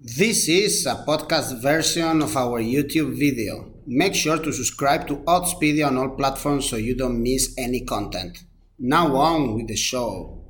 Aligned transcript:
This 0.00 0.48
is 0.48 0.86
a 0.86 1.02
podcast 1.04 1.60
version 1.60 2.22
of 2.22 2.36
our 2.36 2.62
YouTube 2.62 3.18
video. 3.18 3.74
Make 3.84 4.14
sure 4.14 4.38
to 4.38 4.52
subscribe 4.52 5.08
to 5.08 5.16
Oddspedia 5.26 5.88
on 5.88 5.98
all 5.98 6.10
platforms 6.10 6.70
so 6.70 6.76
you 6.76 6.94
don't 6.94 7.20
miss 7.20 7.52
any 7.58 7.80
content. 7.80 8.38
Now 8.78 9.16
on 9.16 9.56
with 9.56 9.66
the 9.66 9.74
show. 9.74 10.44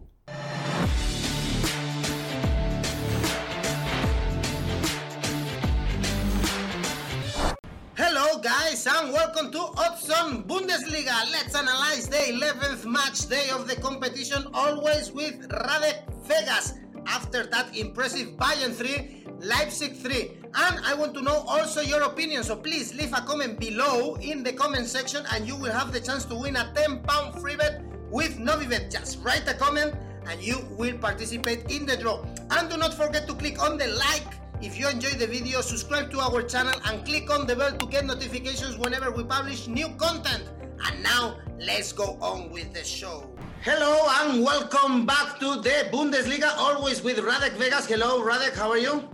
Hello 7.96 8.38
guys 8.42 8.86
and 8.86 9.14
welcome 9.14 9.50
to 9.50 9.60
Odds-On 9.60 10.44
Bundesliga. 10.44 11.32
Let's 11.32 11.54
analyze 11.54 12.06
the 12.06 12.18
11th 12.18 12.84
match 12.84 13.26
day 13.30 13.48
of 13.54 13.66
the 13.66 13.76
competition 13.76 14.44
always 14.52 15.10
with 15.10 15.48
Radek 15.48 16.04
Vegas 16.26 16.74
after 17.06 17.46
that 17.46 17.74
impressive 17.74 18.36
Bayern 18.36 18.74
3 18.74 19.17
Leipzig 19.40 19.96
3. 19.96 20.38
And 20.54 20.80
I 20.84 20.94
want 20.94 21.14
to 21.14 21.22
know 21.22 21.44
also 21.46 21.80
your 21.80 22.02
opinion. 22.02 22.42
So 22.42 22.56
please 22.56 22.94
leave 22.94 23.12
a 23.12 23.20
comment 23.20 23.58
below 23.58 24.16
in 24.16 24.42
the 24.42 24.52
comment 24.52 24.86
section 24.86 25.24
and 25.32 25.46
you 25.46 25.56
will 25.56 25.72
have 25.72 25.92
the 25.92 26.00
chance 26.00 26.24
to 26.26 26.34
win 26.34 26.56
a 26.56 26.72
10 26.74 27.02
pound 27.02 27.40
free 27.40 27.56
bet 27.56 27.82
with 28.10 28.38
Novibet. 28.38 28.90
Just 28.90 29.22
write 29.22 29.48
a 29.48 29.54
comment 29.54 29.94
and 30.26 30.42
you 30.42 30.66
will 30.70 30.96
participate 30.98 31.70
in 31.70 31.86
the 31.86 31.96
draw. 31.96 32.22
And 32.50 32.68
do 32.68 32.76
not 32.76 32.94
forget 32.94 33.26
to 33.28 33.34
click 33.34 33.62
on 33.62 33.78
the 33.78 33.86
like 33.86 34.26
if 34.60 34.76
you 34.76 34.88
enjoy 34.88 35.10
the 35.10 35.26
video, 35.26 35.60
subscribe 35.60 36.10
to 36.10 36.18
our 36.18 36.42
channel 36.42 36.74
and 36.86 37.06
click 37.06 37.30
on 37.30 37.46
the 37.46 37.54
bell 37.54 37.76
to 37.76 37.86
get 37.86 38.04
notifications 38.04 38.76
whenever 38.76 39.12
we 39.12 39.22
publish 39.22 39.68
new 39.68 39.88
content. 39.90 40.50
And 40.84 41.00
now, 41.00 41.38
let's 41.60 41.92
go 41.92 42.18
on 42.20 42.50
with 42.50 42.74
the 42.74 42.82
show. 42.82 43.30
Hello 43.62 44.06
and 44.20 44.42
welcome 44.42 45.06
back 45.06 45.38
to 45.38 45.60
the 45.60 45.88
Bundesliga, 45.92 46.56
always 46.56 47.02
with 47.04 47.18
Radek 47.18 47.52
Vegas. 47.52 47.86
Hello, 47.86 48.20
Radek, 48.20 48.56
how 48.56 48.68
are 48.70 48.78
you? 48.78 49.08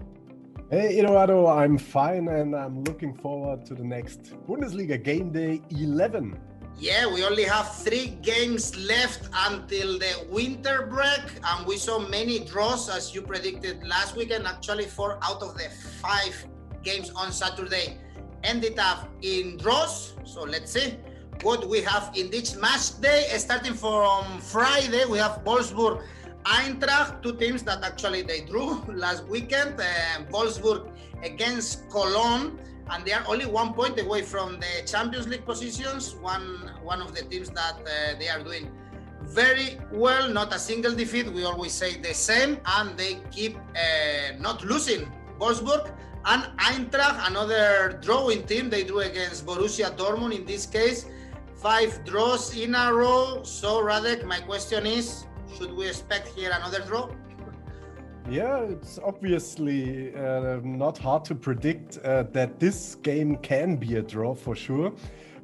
Hey 0.70 0.98
Eduardo, 0.98 1.46
I'm 1.46 1.77
fine 1.77 2.27
and 2.28 2.56
I'm 2.56 2.82
looking 2.84 3.12
forward 3.12 3.66
to 3.66 3.74
the 3.74 3.84
next 3.84 4.33
Bundesliga 4.48 4.97
game 5.02 5.30
day 5.30 5.61
11. 5.69 6.41
Yeah, 6.78 7.06
we 7.06 7.22
only 7.22 7.44
have 7.44 7.75
three 7.77 8.16
games 8.22 8.75
left 8.75 9.28
until 9.47 9.98
the 9.98 10.27
winter 10.30 10.86
break, 10.91 11.20
and 11.44 11.66
we 11.66 11.77
saw 11.77 11.98
many 11.98 12.38
draws 12.47 12.88
as 12.88 13.14
you 13.14 13.20
predicted 13.20 13.86
last 13.86 14.16
weekend. 14.16 14.47
Actually, 14.47 14.86
four 14.86 15.19
out 15.22 15.42
of 15.42 15.55
the 15.58 15.69
five 16.00 16.34
games 16.83 17.10
on 17.10 17.31
Saturday 17.31 17.98
ended 18.42 18.78
up 18.78 19.10
in 19.20 19.58
draws. 19.58 20.14
So 20.25 20.44
let's 20.44 20.72
see 20.72 20.97
what 21.42 21.69
we 21.69 21.83
have 21.83 22.10
in 22.16 22.31
this 22.31 22.56
match 22.56 22.98
day. 23.03 23.27
Starting 23.36 23.75
from 23.75 24.41
Friday, 24.41 25.05
we 25.05 25.19
have 25.19 25.44
Wolfsburg 25.44 26.03
Eintracht, 26.45 27.23
two 27.23 27.34
teams 27.37 27.62
that 27.62 27.83
actually 27.83 28.23
they 28.23 28.42
drew 28.42 28.83
last 28.89 29.27
weekend. 29.27 29.81
Uh, 29.81 29.84
Wolfsburg 30.31 30.91
against 31.23 31.89
Cologne, 31.91 32.59
and 32.91 33.05
they 33.05 33.12
are 33.12 33.25
only 33.27 33.47
one 33.47 33.73
point 33.73 33.98
away 33.98 34.23
from 34.23 34.61
the 34.61 34.87
Champions 34.87 35.27
League 35.27 35.47
positions. 35.47 36.15
One 36.17 36.70
one 36.83 37.00
of 37.00 37.15
the 37.15 37.22
teams 37.22 37.48
that 37.50 37.77
uh, 37.81 38.19
they 38.19 38.28
are 38.28 38.42
doing 38.42 38.70
very 39.22 39.78
well, 39.91 40.28
not 40.28 40.55
a 40.55 40.59
single 40.59 40.95
defeat. 40.95 41.33
We 41.33 41.45
always 41.45 41.72
say 41.72 41.97
the 41.97 42.12
same, 42.12 42.61
and 42.77 42.97
they 42.98 43.20
keep 43.31 43.56
uh, 43.56 44.37
not 44.39 44.65
losing. 44.65 45.11
Wolfsburg 45.39 45.92
and 46.27 46.42
Eintracht, 46.59 47.27
another 47.27 47.98
drawing 48.03 48.47
team, 48.47 48.70
they 48.70 48.84
drew 48.84 49.00
against 49.00 49.47
Borussia 49.47 49.95
Dortmund 49.97 50.34
in 50.34 50.45
this 50.45 50.67
case. 50.67 51.06
Five 51.56 52.05
draws 52.05 52.56
in 52.56 52.75
a 52.75 52.92
row. 52.92 53.42
So, 53.42 53.83
Radek, 53.83 54.25
my 54.25 54.41
question 54.41 54.87
is 54.87 55.25
should 55.56 55.72
we 55.72 55.88
expect 55.88 56.28
here 56.28 56.50
another 56.55 56.80
draw? 56.80 57.08
Yeah, 58.28 58.60
it's 58.60 58.98
obviously 58.98 60.14
uh, 60.14 60.60
not 60.64 60.97
hard 60.97 61.24
to 61.27 61.34
predict 61.34 61.98
uh, 61.98 62.24
that 62.33 62.58
this 62.58 62.94
game 62.97 63.36
can 63.36 63.77
be 63.77 63.97
a 63.97 64.02
draw 64.02 64.34
for 64.34 64.56
sure. 64.56 64.92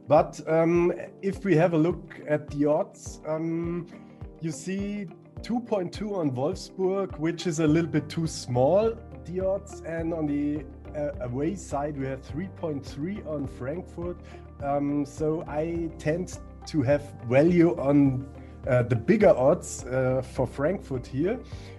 But 0.08 0.40
um, 0.48 0.92
if 1.22 1.44
we 1.44 1.54
have 1.56 1.74
a 1.74 1.78
look 1.78 2.20
at 2.26 2.48
the 2.50 2.66
odds, 2.66 3.20
um, 3.26 3.86
you 4.40 4.50
see 4.50 5.06
2.2 5.42 6.16
on 6.16 6.30
Wolfsburg, 6.30 7.18
which 7.18 7.46
is 7.46 7.60
a 7.60 7.66
little 7.66 7.90
bit 7.90 8.08
too 8.08 8.26
small, 8.26 8.94
the 9.26 9.40
odds. 9.40 9.82
And 9.82 10.14
on 10.14 10.26
the 10.26 10.64
uh, 10.96 11.26
away 11.26 11.54
side, 11.54 11.98
we 11.98 12.06
have 12.06 12.22
3.3 12.22 13.26
on 13.26 13.46
Frankfurt. 13.46 14.16
Um, 14.64 15.04
so 15.04 15.44
I 15.46 15.90
tend 15.98 16.38
to 16.66 16.82
have 16.82 17.02
value 17.28 17.78
on 17.78 18.26
uh, 18.66 18.82
the 18.82 18.96
bigger 18.96 19.30
odds 19.30 19.84
uh, 19.84 20.22
for 20.22 20.46
Frankfurt 20.46 21.06
here. 21.06 21.38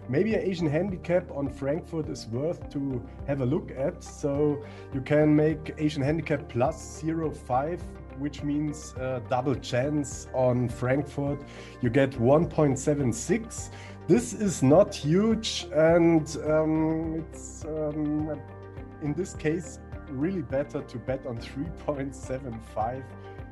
Maybe 0.10 0.34
an 0.34 0.42
Asian 0.42 0.68
handicap 0.68 1.32
on 1.32 1.48
Frankfurt 1.48 2.10
is 2.10 2.28
worth 2.28 2.70
to 2.72 3.02
have 3.28 3.42
a 3.42 3.46
look 3.46 3.72
at. 3.78 4.04
So 4.04 4.64
you 4.94 5.02
can 5.02 5.36
make 5.36 5.74
Asian 5.78 6.02
handicap 6.02 6.50
plus 6.50 7.02
0.5 7.02 7.80
which 8.20 8.44
means 8.44 8.94
uh, 8.96 9.20
double 9.30 9.56
chance 9.56 10.28
on 10.34 10.70
Frankfurt. 10.70 11.40
You 11.82 11.90
get 11.90 12.12
1.76. 12.12 13.70
This 14.08 14.34
is 14.34 14.62
not 14.62 14.94
huge, 14.94 15.68
and 15.74 16.38
um, 16.46 17.16
it's 17.16 17.66
um, 17.66 18.40
in 19.02 19.14
this 19.14 19.34
case 19.34 19.80
really 20.10 20.42
better 20.42 20.82
to 20.82 20.98
bet 20.98 21.26
on 21.26 21.38
3.75 21.38 23.04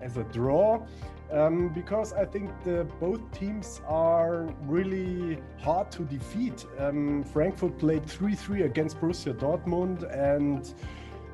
as 0.01 0.17
a 0.17 0.23
draw 0.25 0.85
um, 1.31 1.69
because 1.69 2.13
I 2.13 2.25
think 2.25 2.50
the, 2.63 2.88
both 3.00 3.19
teams 3.31 3.81
are 3.88 4.47
really 4.63 5.40
hard 5.59 5.91
to 5.91 6.03
defeat. 6.03 6.66
Um, 6.78 7.23
Frankfurt 7.23 7.78
played 7.78 8.06
3 8.06 8.35
3 8.35 8.63
against 8.63 9.00
Borussia 9.00 9.34
Dortmund 9.34 10.03
and 10.12 10.73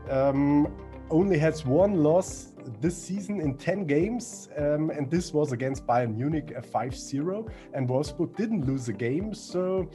um, 0.09 0.73
only 1.09 1.37
has 1.37 1.65
one 1.65 2.03
loss 2.03 2.54
this 2.81 2.97
season 2.97 3.41
in 3.41 3.57
10 3.57 3.85
games, 3.85 4.49
um, 4.57 4.89
and 4.89 5.09
this 5.09 5.33
was 5.33 5.51
against 5.51 5.85
Bayern 5.85 6.15
Munich, 6.15 6.51
a 6.55 6.61
5 6.61 6.95
0. 6.95 7.47
And 7.73 7.87
Wolfsburg 7.87 8.35
didn't 8.35 8.65
lose 8.65 8.89
a 8.89 8.93
game. 8.93 9.33
So 9.33 9.89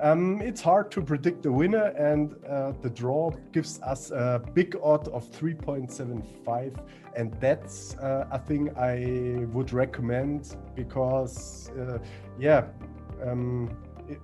um, 0.00 0.40
it's 0.42 0.60
hard 0.60 0.90
to 0.92 1.02
predict 1.02 1.42
the 1.42 1.52
winner, 1.52 1.86
and 1.96 2.34
uh, 2.48 2.72
the 2.82 2.90
draw 2.90 3.30
gives 3.52 3.80
us 3.82 4.10
a 4.10 4.42
big 4.54 4.76
odd 4.82 5.08
of 5.08 5.30
3.75. 5.30 6.78
And 7.14 7.32
that's 7.40 7.96
uh, 7.96 8.26
a 8.30 8.38
thing 8.38 8.70
I 8.76 9.44
would 9.52 9.72
recommend 9.72 10.56
because, 10.74 11.70
uh, 11.78 11.98
yeah, 12.38 12.64
um, 13.24 13.70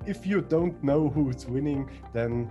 if 0.06 0.26
you 0.26 0.40
don't 0.40 0.82
know 0.82 1.08
who's 1.08 1.46
winning, 1.46 1.90
then 2.12 2.50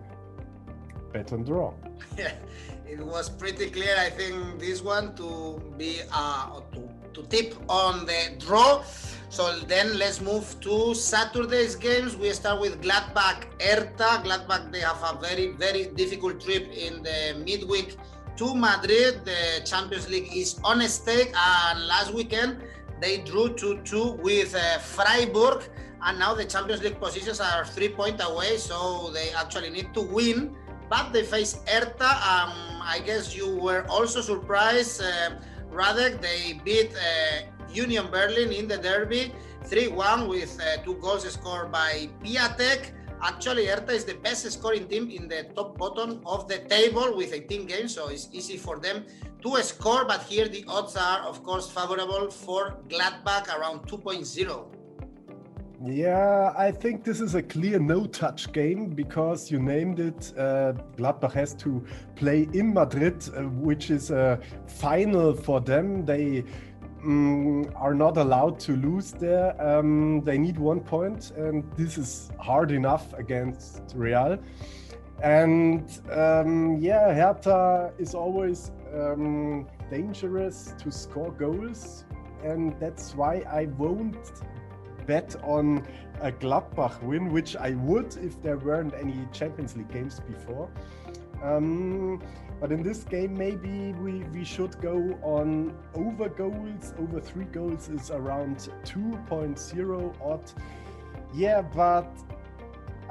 bet 1.12 1.34
on 1.34 1.44
draw. 1.44 1.74
Yeah, 2.18 2.34
it 2.90 3.00
was 3.00 3.30
pretty 3.30 3.70
clear. 3.70 3.96
I 3.98 4.10
think 4.10 4.60
this 4.60 4.82
one 4.82 5.16
to 5.16 5.62
be 5.78 6.02
uh, 6.12 6.62
to, 6.74 6.90
to 7.14 7.28
tip 7.28 7.56
on 7.70 8.06
the 8.06 8.36
draw. 8.40 8.84
So 9.30 9.60
then 9.68 9.98
let's 9.98 10.22
move 10.22 10.56
to 10.62 10.94
Saturday's 10.96 11.76
games. 11.76 12.16
We 12.16 12.32
start 12.32 12.62
with 12.62 12.82
Gladbach 12.82 13.44
Hertha. 13.62 14.24
Gladbach, 14.24 14.72
they 14.72 14.80
have 14.80 15.04
a 15.04 15.20
very, 15.20 15.48
very 15.52 15.88
difficult 15.88 16.40
trip 16.40 16.72
in 16.72 17.04
the 17.04 17.44
midweek 17.46 17.98
to 18.38 18.56
Madrid. 18.56 19.26
The 19.26 19.62
Champions 19.66 20.10
League 20.10 20.30
is 20.34 20.60
on 20.64 20.82
stake. 20.88 21.34
And 21.36 21.88
last 21.88 22.14
weekend, 22.14 22.64
they 23.02 23.18
drew 23.18 23.54
2 23.54 23.82
2 23.84 24.12
with 24.24 24.56
uh, 24.56 24.80
Freiburg. 24.80 25.64
And 26.04 26.20
now 26.20 26.34
the 26.34 26.46
Champions 26.46 26.82
League 26.82 27.00
positions 27.00 27.42
are 27.42 27.66
three 27.66 27.90
points 27.90 28.24
away. 28.24 28.56
So 28.58 29.12
they 29.12 29.32
actually 29.32 29.72
need 29.72 29.94
to 29.94 30.02
win. 30.02 30.56
But 30.90 31.12
they 31.12 31.24
face 31.24 31.60
Hertha. 31.68 32.16
Um, 32.24 32.77
I 32.88 33.00
guess 33.00 33.36
you 33.36 33.54
were 33.54 33.86
also 33.90 34.22
surprised. 34.22 35.02
Uh, 35.04 35.36
Radek, 35.70 36.22
they 36.22 36.62
beat 36.64 36.96
uh, 36.96 37.44
Union 37.70 38.08
Berlin 38.10 38.54
in 38.54 38.66
the 38.66 38.78
derby 38.78 39.34
3-1 39.66 40.30
with 40.30 40.58
uh, 40.62 40.82
two 40.84 40.96
goals 40.96 41.30
scored 41.30 41.70
by 41.70 42.08
Piatek. 42.24 42.94
Actually, 43.22 43.66
Hertha 43.66 43.92
is 43.92 44.06
the 44.06 44.14
best 44.14 44.50
scoring 44.50 44.88
team 44.88 45.10
in 45.10 45.28
the 45.28 45.50
top 45.54 45.78
bottom 45.78 46.22
of 46.26 46.48
the 46.48 46.60
table 46.60 47.18
with 47.18 47.34
18 47.34 47.66
games, 47.68 47.94
so 47.94 48.08
it's 48.08 48.30
easy 48.32 48.56
for 48.56 48.80
them 48.80 49.04
to 49.44 49.62
score. 49.64 50.06
But 50.06 50.24
here 50.24 50.48
the 50.48 50.64
odds 50.70 50.96
are, 50.96 51.28
of 51.28 51.44
course, 51.44 51.70
favorable 51.70 52.32
for 52.32 52.78
Gladbach 52.88 53.54
around 53.54 53.82
2.0. 53.88 54.77
Yeah, 55.84 56.54
I 56.58 56.72
think 56.72 57.04
this 57.04 57.22
is 57.22 57.36
a 57.36 57.44
clear 57.44 57.78
no-touch 57.78 58.52
game 58.52 58.90
because 58.90 59.52
you 59.52 59.60
named 59.60 60.00
it. 60.00 60.34
Uh, 60.36 60.74
Gladbach 60.98 61.34
has 61.34 61.54
to 61.56 61.86
play 62.16 62.48
in 62.54 62.74
Madrid, 62.74 63.24
uh, 63.36 63.44
which 63.44 63.92
is 63.92 64.10
a 64.10 64.40
final 64.66 65.36
for 65.36 65.62
them. 65.62 66.04
They 66.04 66.44
um, 67.04 67.72
are 67.76 67.94
not 67.94 68.18
allowed 68.18 68.60
to 68.62 68.76
lose 68.76 69.12
there. 69.12 69.54
Um, 69.62 70.22
they 70.24 70.40
need 70.40 70.58
one 70.58 70.80
point, 70.80 71.32
and 71.38 71.64
this 71.78 72.00
is 72.00 72.32
hard 72.40 72.72
enough 72.72 73.14
against 73.14 73.94
Real. 73.96 74.40
And 75.22 75.88
um, 76.12 76.78
yeah, 76.80 77.14
Hertha 77.14 77.94
is 78.00 78.16
always 78.16 78.72
um, 78.96 79.68
dangerous 79.92 80.74
to 80.80 80.90
score 80.90 81.32
goals, 81.32 82.06
and 82.44 82.80
that's 82.80 83.14
why 83.14 83.44
I 83.48 83.66
won't 83.78 84.18
bet 85.08 85.36
on 85.44 85.88
a 86.22 86.32
Gladbach 86.32 87.02
win, 87.02 87.32
which 87.32 87.56
I 87.56 87.72
would 87.72 88.16
if 88.18 88.42
there 88.42 88.58
weren't 88.58 88.94
any 88.94 89.28
Champions 89.32 89.76
League 89.76 89.92
games 89.92 90.20
before. 90.20 90.70
Um, 91.42 92.22
but 92.60 92.72
in 92.72 92.82
this 92.82 93.04
game, 93.04 93.38
maybe 93.38 93.94
we, 93.94 94.24
we 94.34 94.44
should 94.44 94.80
go 94.82 95.18
on 95.22 95.76
over 95.94 96.28
goals. 96.28 96.94
Over 97.00 97.20
three 97.22 97.46
goals 97.46 97.90
is 97.90 98.10
around 98.10 98.70
2.0 98.84 100.16
odd. 100.22 100.52
Yeah, 101.36 101.62
but 101.62 102.10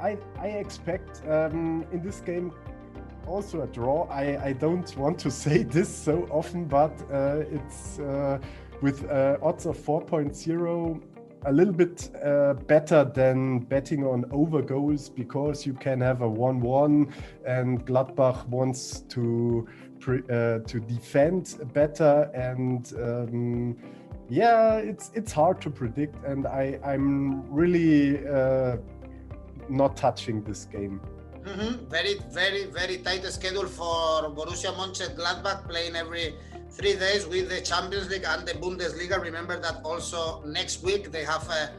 I, 0.01 0.17
I 0.37 0.47
expect 0.47 1.25
um, 1.27 1.85
in 1.91 2.03
this 2.03 2.19
game 2.19 2.51
also 3.25 3.61
a 3.61 3.67
draw. 3.67 4.07
I, 4.09 4.47
I 4.47 4.53
don't 4.53 4.95
want 4.97 5.17
to 5.19 5.31
say 5.43 5.63
this 5.63 5.87
so 5.87 6.27
often, 6.29 6.65
but 6.65 6.91
uh, 7.11 7.43
it's 7.49 7.99
uh, 7.99 8.39
with 8.81 9.09
uh, 9.09 9.37
odds 9.41 9.65
of 9.65 9.77
4.0 9.77 11.01
a 11.45 11.51
little 11.51 11.73
bit 11.73 12.09
uh, 12.23 12.53
better 12.53 13.03
than 13.03 13.59
betting 13.59 14.05
on 14.05 14.25
over 14.31 14.61
goals 14.61 15.09
because 15.09 15.65
you 15.65 15.73
can 15.73 16.01
have 16.01 16.21
a 16.21 16.29
1-1 16.29 17.11
and 17.45 17.85
Gladbach 17.85 18.47
wants 18.47 19.01
to 19.09 19.67
uh, 20.07 20.59
to 20.59 20.79
defend 20.79 21.57
better 21.73 22.29
and 22.33 22.93
um, 23.01 23.75
yeah 24.29 24.75
it's 24.75 25.11
it's 25.15 25.31
hard 25.31 25.59
to 25.61 25.69
predict 25.69 26.23
and 26.25 26.47
I 26.47 26.79
I'm 26.83 27.49
really 27.51 28.25
uh, 28.27 28.77
not 29.69 29.97
touching 29.97 30.43
this 30.43 30.65
game. 30.65 31.01
Mm-hmm. 31.43 31.85
Very, 31.89 32.15
very, 32.29 32.65
very 32.65 32.97
tight 32.97 33.23
schedule 33.25 33.67
for 33.67 34.29
Borussia 34.35 34.73
Mönchengladbach 34.73 35.67
playing 35.67 35.95
every 35.95 36.35
three 36.77 36.95
days 36.95 37.25
with 37.25 37.49
the 37.49 37.59
Champions 37.59 38.07
League 38.07 38.25
and 38.27 38.47
the 38.47 38.53
Bundesliga. 38.53 39.19
Remember 39.19 39.59
that 39.59 39.81
also 39.83 40.43
next 40.45 40.83
week 40.83 41.11
they 41.11 41.23
have 41.23 41.49
a, 41.49 41.71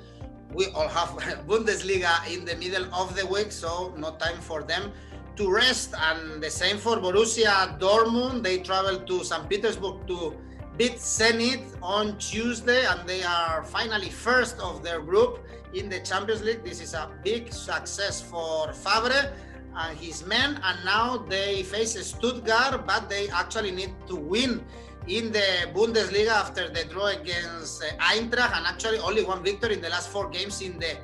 we 0.53 0.67
all 0.75 0.89
have 0.89 1.11
Bundesliga 1.47 2.15
in 2.35 2.45
the 2.45 2.57
middle 2.57 2.93
of 2.93 3.15
the 3.15 3.25
week, 3.25 3.53
so 3.53 3.95
no 3.97 4.17
time 4.17 4.41
for 4.41 4.65
them 4.65 4.91
to 5.37 5.49
rest. 5.49 5.95
And 5.97 6.43
the 6.43 6.51
same 6.51 6.79
for 6.79 6.97
Borussia 6.97 7.79
Dortmund. 7.79 8.43
They 8.43 8.59
travel 8.59 8.99
to 8.99 9.25
St. 9.25 9.49
Petersburg 9.49 10.05
to 10.09 10.37
beat 10.77 10.97
Zenit 10.97 11.65
on 11.81 12.19
Tuesday, 12.19 12.85
and 12.85 13.09
they 13.09 13.23
are 13.23 13.63
finally 13.63 14.11
first 14.11 14.59
of 14.59 14.83
their 14.83 15.01
group 15.01 15.47
in 15.75 15.89
the 15.89 16.01
Champions 16.01 16.43
League. 16.43 16.65
This 16.65 16.81
is 16.81 16.95
a 16.95 17.09
big 17.23 17.53
success 17.53 18.21
for 18.21 18.73
Favre 18.73 19.33
and 19.77 19.97
his 19.97 20.27
men, 20.27 20.61
and 20.65 20.85
now 20.85 21.19
they 21.19 21.63
face 21.63 21.95
Stuttgart, 22.05 22.85
but 22.85 23.09
they 23.09 23.29
actually 23.29 23.71
need 23.71 23.95
to 24.09 24.17
win 24.17 24.65
in 25.09 25.33
the 25.33 25.69
Bundesliga 25.75 26.29
after 26.29 26.69
the 26.69 26.85
draw 26.85 27.07
against 27.07 27.83
uh, 27.83 27.87
Eintracht, 28.13 28.57
and 28.57 28.67
actually 28.67 28.99
only 28.99 29.25
one 29.25 29.43
victory 29.43 29.75
in 29.75 29.81
the 29.81 29.89
last 29.89 30.11
four 30.11 30.29
games 30.29 30.61
in 30.61 30.79
the 30.79 30.97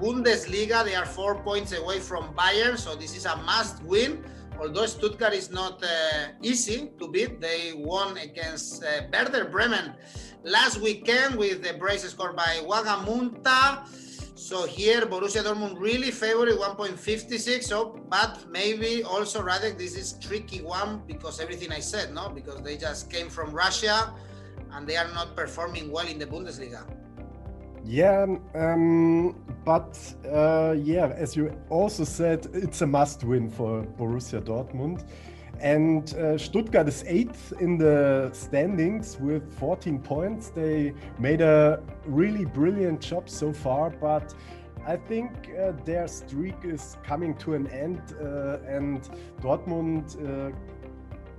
Bundesliga. 0.00 0.84
They 0.84 0.94
are 0.94 1.06
four 1.06 1.36
points 1.42 1.72
away 1.72 2.00
from 2.00 2.34
Bayern, 2.34 2.76
so 2.76 2.96
this 2.96 3.16
is 3.16 3.24
a 3.24 3.36
must 3.36 3.82
win. 3.84 4.24
Although 4.60 4.86
Stuttgart 4.86 5.32
is 5.32 5.50
not 5.50 5.82
uh, 5.82 5.88
easy 6.42 6.90
to 6.98 7.08
beat, 7.08 7.40
they 7.40 7.72
won 7.74 8.16
against 8.18 8.84
uh, 8.84 9.02
Werder 9.12 9.46
Bremen 9.46 9.94
last 10.44 10.78
weekend 10.78 11.36
with 11.36 11.62
the 11.62 11.74
brace 11.74 12.02
scored 12.02 12.36
by 12.36 12.60
Wamangituka. 12.66 13.86
So 14.42 14.66
here 14.66 15.02
Borussia 15.02 15.44
Dortmund 15.44 15.78
really 15.78 16.10
favored 16.10 16.48
1.56. 16.48 17.62
So, 17.62 17.96
but 18.08 18.44
maybe 18.50 19.04
also 19.04 19.40
Radek, 19.40 19.78
this 19.78 19.94
is 19.94 20.14
tricky 20.14 20.60
one 20.62 21.02
because 21.06 21.38
everything 21.38 21.70
I 21.70 21.78
said, 21.78 22.12
no, 22.12 22.28
because 22.28 22.60
they 22.60 22.76
just 22.76 23.08
came 23.08 23.30
from 23.30 23.52
Russia 23.52 24.12
and 24.72 24.84
they 24.84 24.96
are 24.96 25.06
not 25.14 25.36
performing 25.36 25.92
well 25.92 26.08
in 26.08 26.18
the 26.18 26.26
Bundesliga. 26.26 26.82
Yeah, 27.84 28.26
um, 28.56 29.36
but 29.64 29.96
uh, 30.26 30.74
yeah, 30.76 31.12
as 31.16 31.36
you 31.36 31.56
also 31.68 32.02
said, 32.02 32.48
it's 32.52 32.82
a 32.82 32.86
must-win 32.86 33.48
for 33.48 33.84
Borussia 33.96 34.40
Dortmund. 34.40 35.04
And 35.62 36.12
uh, 36.14 36.36
Stuttgart 36.36 36.88
is 36.88 37.04
eighth 37.06 37.52
in 37.60 37.78
the 37.78 38.30
standings 38.32 39.16
with 39.20 39.56
14 39.58 40.00
points. 40.00 40.50
They 40.50 40.92
made 41.20 41.40
a 41.40 41.80
really 42.04 42.44
brilliant 42.44 43.00
job 43.00 43.28
so 43.30 43.52
far, 43.52 43.90
but 43.90 44.34
I 44.84 44.96
think 44.96 45.30
uh, 45.56 45.72
their 45.84 46.08
streak 46.08 46.56
is 46.64 46.96
coming 47.04 47.36
to 47.36 47.54
an 47.54 47.68
end, 47.68 48.00
uh, 48.20 48.58
and 48.66 49.08
Dortmund 49.40 50.18
uh, 50.18 50.50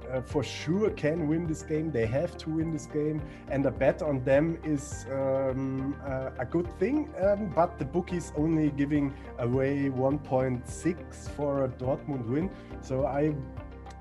uh, 0.10 0.22
for 0.22 0.44
sure 0.44 0.90
can 0.92 1.28
win 1.28 1.46
this 1.46 1.62
game. 1.62 1.92
They 1.92 2.06
have 2.06 2.38
to 2.38 2.50
win 2.50 2.72
this 2.72 2.86
game, 2.86 3.22
and 3.50 3.66
a 3.66 3.72
bet 3.72 4.02
on 4.02 4.24
them 4.24 4.58
is 4.64 5.06
um, 5.12 5.96
uh, 6.06 6.30
a 6.40 6.46
good 6.46 6.68
thing. 6.80 7.14
Um, 7.22 7.52
but 7.54 7.78
the 7.78 7.86
bookies 7.86 8.32
only 8.38 8.72
giving 8.72 9.14
away 9.40 9.90
1.6 9.90 11.30
for 11.32 11.66
a 11.66 11.68
Dortmund 11.68 12.26
win, 12.28 12.50
so 12.82 13.06
I 13.06 13.36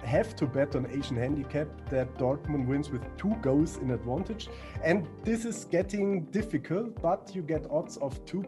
have 0.04 0.36
to 0.36 0.46
bet 0.46 0.76
on 0.76 0.86
Asian 0.90 1.16
handicap 1.16 1.68
that 1.90 2.16
Dortmund 2.18 2.66
wins 2.66 2.90
with 2.90 3.02
two 3.16 3.34
goals 3.40 3.78
in 3.78 3.90
advantage. 3.90 4.48
And 4.82 5.06
this 5.24 5.44
is 5.44 5.64
getting 5.64 6.24
difficult, 6.26 7.00
but 7.00 7.32
you 7.34 7.42
get 7.42 7.66
odds 7.70 7.96
of 7.98 8.24
2. 8.26 8.44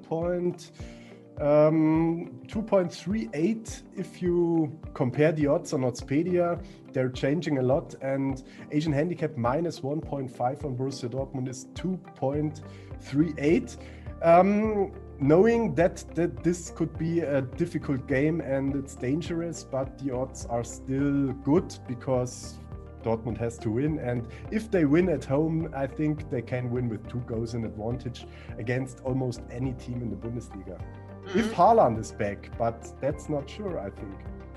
Um, 1.41 2.31
2.38 2.47 3.83
if 3.97 4.23
you 4.23 4.79
compare 4.95 5.33
the 5.33 5.49
odds 5.49 5.73
on 5.73 5.81
Oddspedia. 5.81 6.65
They're 6.93 7.09
changing 7.09 7.59
a 7.59 7.63
lot, 7.63 7.97
and 8.03 8.41
Asian 8.71 8.93
handicap 8.93 9.37
minus 9.37 9.81
1.5 9.81 10.65
on 10.65 10.77
Borussia 10.77 11.09
Dortmund 11.09 11.49
is 11.49 11.67
2.38. 11.75 13.77
Um, 14.23 14.93
knowing 15.25 15.75
that 15.75 16.05
that 16.15 16.45
this 16.45 16.71
could 16.71 16.99
be 16.99 17.21
a 17.21 17.41
difficult 17.41 18.07
game 18.07 18.43
and 18.43 18.77
it's 18.77 18.95
dangerous, 18.95 19.65
but 19.65 19.99
the 19.99 20.15
odds 20.15 20.45
are 20.47 20.63
still 20.63 21.33
good 21.51 21.69
because 21.89 22.59
Dortmund 23.03 23.39
has 23.39 23.57
to 23.59 23.71
win. 23.71 23.99
And 24.01 24.29
if 24.51 24.71
they 24.71 24.85
win 24.85 25.09
at 25.09 25.25
home, 25.25 25.73
I 25.75 25.87
think 25.87 26.29
they 26.31 26.43
can 26.43 26.71
win 26.71 26.91
with 26.91 27.09
two 27.09 27.21
goals 27.21 27.55
in 27.55 27.65
advantage 27.65 28.27
against 28.59 29.01
almost 29.01 29.41
any 29.51 29.73
team 29.85 30.03
in 30.03 30.11
the 30.11 30.17
Bundesliga. 30.17 30.77
Mm-hmm. 30.77 31.39
If 31.39 31.55
Haaland 31.55 31.99
is 31.99 32.13
back, 32.13 32.51
but 32.59 32.79
that's 33.01 33.31
not 33.31 33.49
sure, 33.49 33.79
I 33.79 33.89
think. 33.89 34.17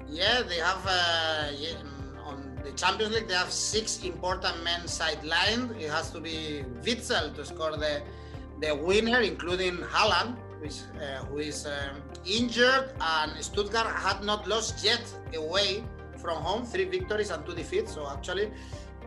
Yeah, 0.09 0.41
they 0.41 0.57
have 0.57 0.83
uh, 0.85 1.49
yeah, 1.57 1.77
on 2.25 2.59
the 2.65 2.73
Champions 2.73 3.13
League. 3.15 3.29
They 3.29 3.35
have 3.35 3.53
six 3.53 4.03
important 4.03 4.61
men 4.65 4.81
sidelined. 4.81 5.79
It 5.79 5.89
has 5.89 6.11
to 6.11 6.19
be 6.19 6.65
Witsel 6.83 7.33
to 7.35 7.45
score 7.45 7.77
the 7.77 8.01
the 8.59 8.75
winner, 8.75 9.21
including 9.21 9.77
Haaland 9.77 10.35
which, 10.59 10.77
uh, 10.95 11.25
who 11.25 11.39
is 11.39 11.65
um, 11.65 12.01
injured, 12.25 12.91
and 12.99 13.31
Stuttgart 13.43 13.87
had 13.87 14.23
not 14.23 14.47
lost 14.47 14.83
yet 14.83 15.03
away 15.35 15.83
from 16.17 16.37
home, 16.37 16.65
three 16.65 16.85
victories 16.85 17.29
and 17.29 17.45
two 17.45 17.53
defeats. 17.53 17.93
So 17.93 18.09
actually, 18.09 18.51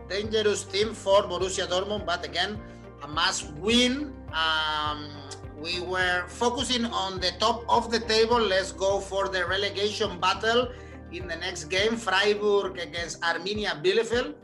dangerous 0.09 0.63
team 0.63 0.93
for 0.93 1.23
Borussia 1.23 1.67
Dortmund, 1.67 2.05
but 2.05 2.25
again, 2.25 2.59
a 3.03 3.07
must 3.07 3.51
win. 3.55 4.13
Um, 4.33 5.09
we 5.57 5.79
were 5.81 6.25
focusing 6.27 6.85
on 6.85 7.19
the 7.19 7.31
top 7.39 7.63
of 7.69 7.91
the 7.91 7.99
table. 7.99 8.39
Let's 8.39 8.71
go 8.71 8.99
for 8.99 9.27
the 9.27 9.45
relegation 9.45 10.19
battle 10.19 10.71
in 11.11 11.27
the 11.27 11.35
next 11.35 11.65
game. 11.65 11.95
Freiburg 11.95 12.79
against 12.79 13.21
Arminia 13.21 13.81
Bielefeld. 13.83 14.35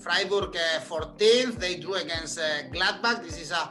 Freiburg 0.00 0.56
uh, 0.56 0.80
14th. 0.80 1.58
They 1.58 1.76
drew 1.76 1.94
against 1.94 2.38
uh, 2.38 2.68
Gladbach. 2.72 3.22
This 3.22 3.40
is 3.40 3.50
a 3.52 3.70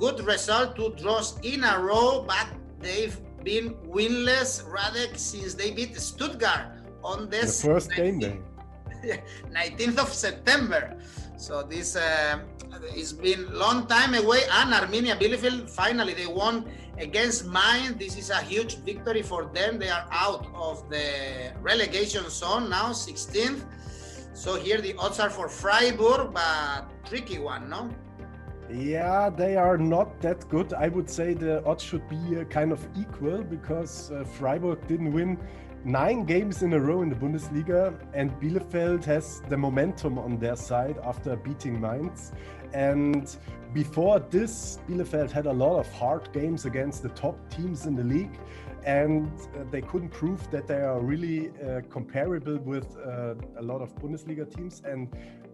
good 0.00 0.24
result, 0.24 0.74
two 0.76 0.90
draws 0.96 1.38
in 1.42 1.62
a 1.62 1.78
row, 1.78 2.24
but 2.26 2.48
they've 2.80 3.20
been 3.44 3.74
winless 3.86 4.66
rather 4.66 5.06
since 5.14 5.54
they 5.54 5.70
beat 5.70 5.94
Stuttgart 5.96 6.66
on 7.04 7.28
this 7.28 7.60
the 7.60 7.68
first 7.68 7.90
19th, 7.90 7.96
game 7.96 8.18
day. 8.18 8.36
19th 9.52 9.98
of 9.98 10.12
September. 10.12 10.96
So 11.36 11.62
this 11.62 11.96
uh, 11.96 12.40
it's 12.96 13.12
been 13.12 13.42
long 13.52 13.86
time 13.86 14.14
away, 14.14 14.40
and 14.58 14.72
Arminia 14.72 15.18
Bielefeld 15.20 15.70
finally 15.70 16.14
they 16.14 16.26
won 16.26 16.70
against 16.98 17.46
Mainz. 17.46 17.96
This 17.98 18.16
is 18.16 18.30
a 18.30 18.40
huge 18.52 18.76
victory 18.78 19.22
for 19.22 19.46
them. 19.54 19.78
They 19.78 19.88
are 19.88 20.06
out 20.10 20.46
of 20.54 20.88
the 20.90 21.52
relegation 21.60 22.28
zone 22.28 22.68
now, 22.68 22.88
16th. 22.92 23.64
So 24.34 24.56
here 24.56 24.80
the 24.80 24.94
odds 24.98 25.18
are 25.18 25.30
for 25.30 25.48
Freiburg, 25.48 26.32
but 26.32 26.84
tricky 27.04 27.38
one, 27.38 27.68
no? 27.68 27.90
Yeah, 28.72 29.30
they 29.30 29.56
are 29.56 29.76
not 29.76 30.20
that 30.20 30.48
good. 30.48 30.72
I 30.72 30.88
would 30.88 31.10
say 31.10 31.34
the 31.34 31.64
odds 31.64 31.82
should 31.82 32.08
be 32.08 32.38
uh, 32.38 32.44
kind 32.44 32.70
of 32.70 32.86
equal 32.96 33.42
because 33.42 34.12
uh, 34.12 34.22
Freiburg 34.24 34.86
didn't 34.86 35.12
win 35.12 35.38
nine 35.84 36.24
games 36.24 36.62
in 36.62 36.72
a 36.74 36.78
row 36.78 37.02
in 37.02 37.08
the 37.08 37.16
Bundesliga, 37.16 37.98
and 38.14 38.30
Bielefeld 38.40 39.04
has 39.06 39.42
the 39.48 39.56
momentum 39.56 40.18
on 40.18 40.38
their 40.38 40.54
side 40.54 40.98
after 41.02 41.34
beating 41.36 41.80
Mainz. 41.80 42.32
And 42.72 43.36
before 43.72 44.20
this, 44.20 44.78
Bielefeld 44.88 45.32
had 45.32 45.46
a 45.46 45.52
lot 45.52 45.80
of 45.80 45.92
hard 45.92 46.32
games 46.32 46.64
against 46.64 47.02
the 47.02 47.08
top 47.10 47.36
teams 47.50 47.86
in 47.86 47.96
the 47.96 48.04
league, 48.04 48.38
and 48.84 49.30
uh, 49.30 49.64
they 49.70 49.80
couldn't 49.80 50.10
prove 50.10 50.48
that 50.50 50.66
they 50.66 50.80
are 50.80 51.00
really 51.00 51.50
uh, 51.50 51.80
comparable 51.90 52.58
with 52.58 52.96
uh, 52.98 53.34
a 53.56 53.62
lot 53.62 53.82
of 53.82 53.94
Bundesliga 53.96 54.48
teams. 54.54 54.82
And 54.84 55.08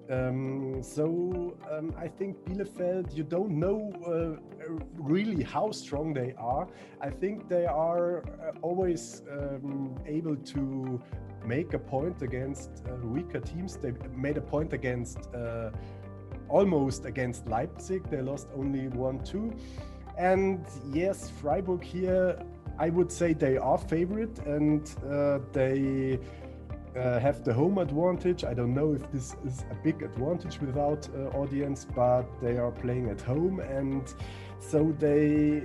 Um, 0.08 0.82
so 0.82 1.56
um, 1.70 1.92
I 1.98 2.06
think 2.06 2.36
Bielefeld, 2.44 3.14
you 3.16 3.24
don't 3.24 3.50
know 3.50 3.92
uh, 4.06 4.72
really 4.98 5.42
how 5.42 5.72
strong 5.72 6.14
they 6.14 6.34
are. 6.38 6.68
I 7.00 7.10
think 7.10 7.48
they 7.48 7.66
are 7.66 8.18
uh, 8.18 8.52
always 8.62 9.22
um, 9.30 9.98
able 10.06 10.36
to 10.36 11.02
make 11.44 11.74
a 11.74 11.78
point 11.78 12.22
against 12.22 12.70
uh, 12.86 13.06
weaker 13.06 13.40
teams. 13.40 13.76
They 13.76 13.92
made 14.14 14.36
a 14.36 14.40
point 14.40 14.72
against 14.72 15.18
uh, 15.34 15.70
almost 16.48 17.04
against 17.04 17.48
Leipzig. 17.48 18.08
They 18.08 18.22
lost 18.22 18.48
only 18.56 18.88
1 18.88 19.24
2. 19.24 19.52
And 20.18 20.64
yes, 20.92 21.30
Freiburg 21.40 21.82
here, 21.82 22.38
I 22.78 22.90
would 22.90 23.10
say 23.10 23.32
they 23.32 23.56
are 23.56 23.78
favorite 23.78 24.38
and 24.46 24.88
uh, 25.10 25.40
they 25.52 26.18
uh, 26.96 27.20
have 27.20 27.44
the 27.44 27.52
home 27.52 27.78
advantage. 27.78 28.44
I 28.44 28.54
don't 28.54 28.74
know 28.74 28.92
if 28.94 29.10
this 29.12 29.36
is 29.44 29.64
a 29.70 29.74
big 29.74 30.02
advantage 30.02 30.60
without 30.60 31.08
uh, 31.14 31.36
audience, 31.36 31.86
but 31.94 32.24
they 32.40 32.56
are 32.58 32.70
playing 32.70 33.10
at 33.10 33.20
home, 33.20 33.60
and 33.60 34.02
so 34.58 34.94
they, 34.98 35.64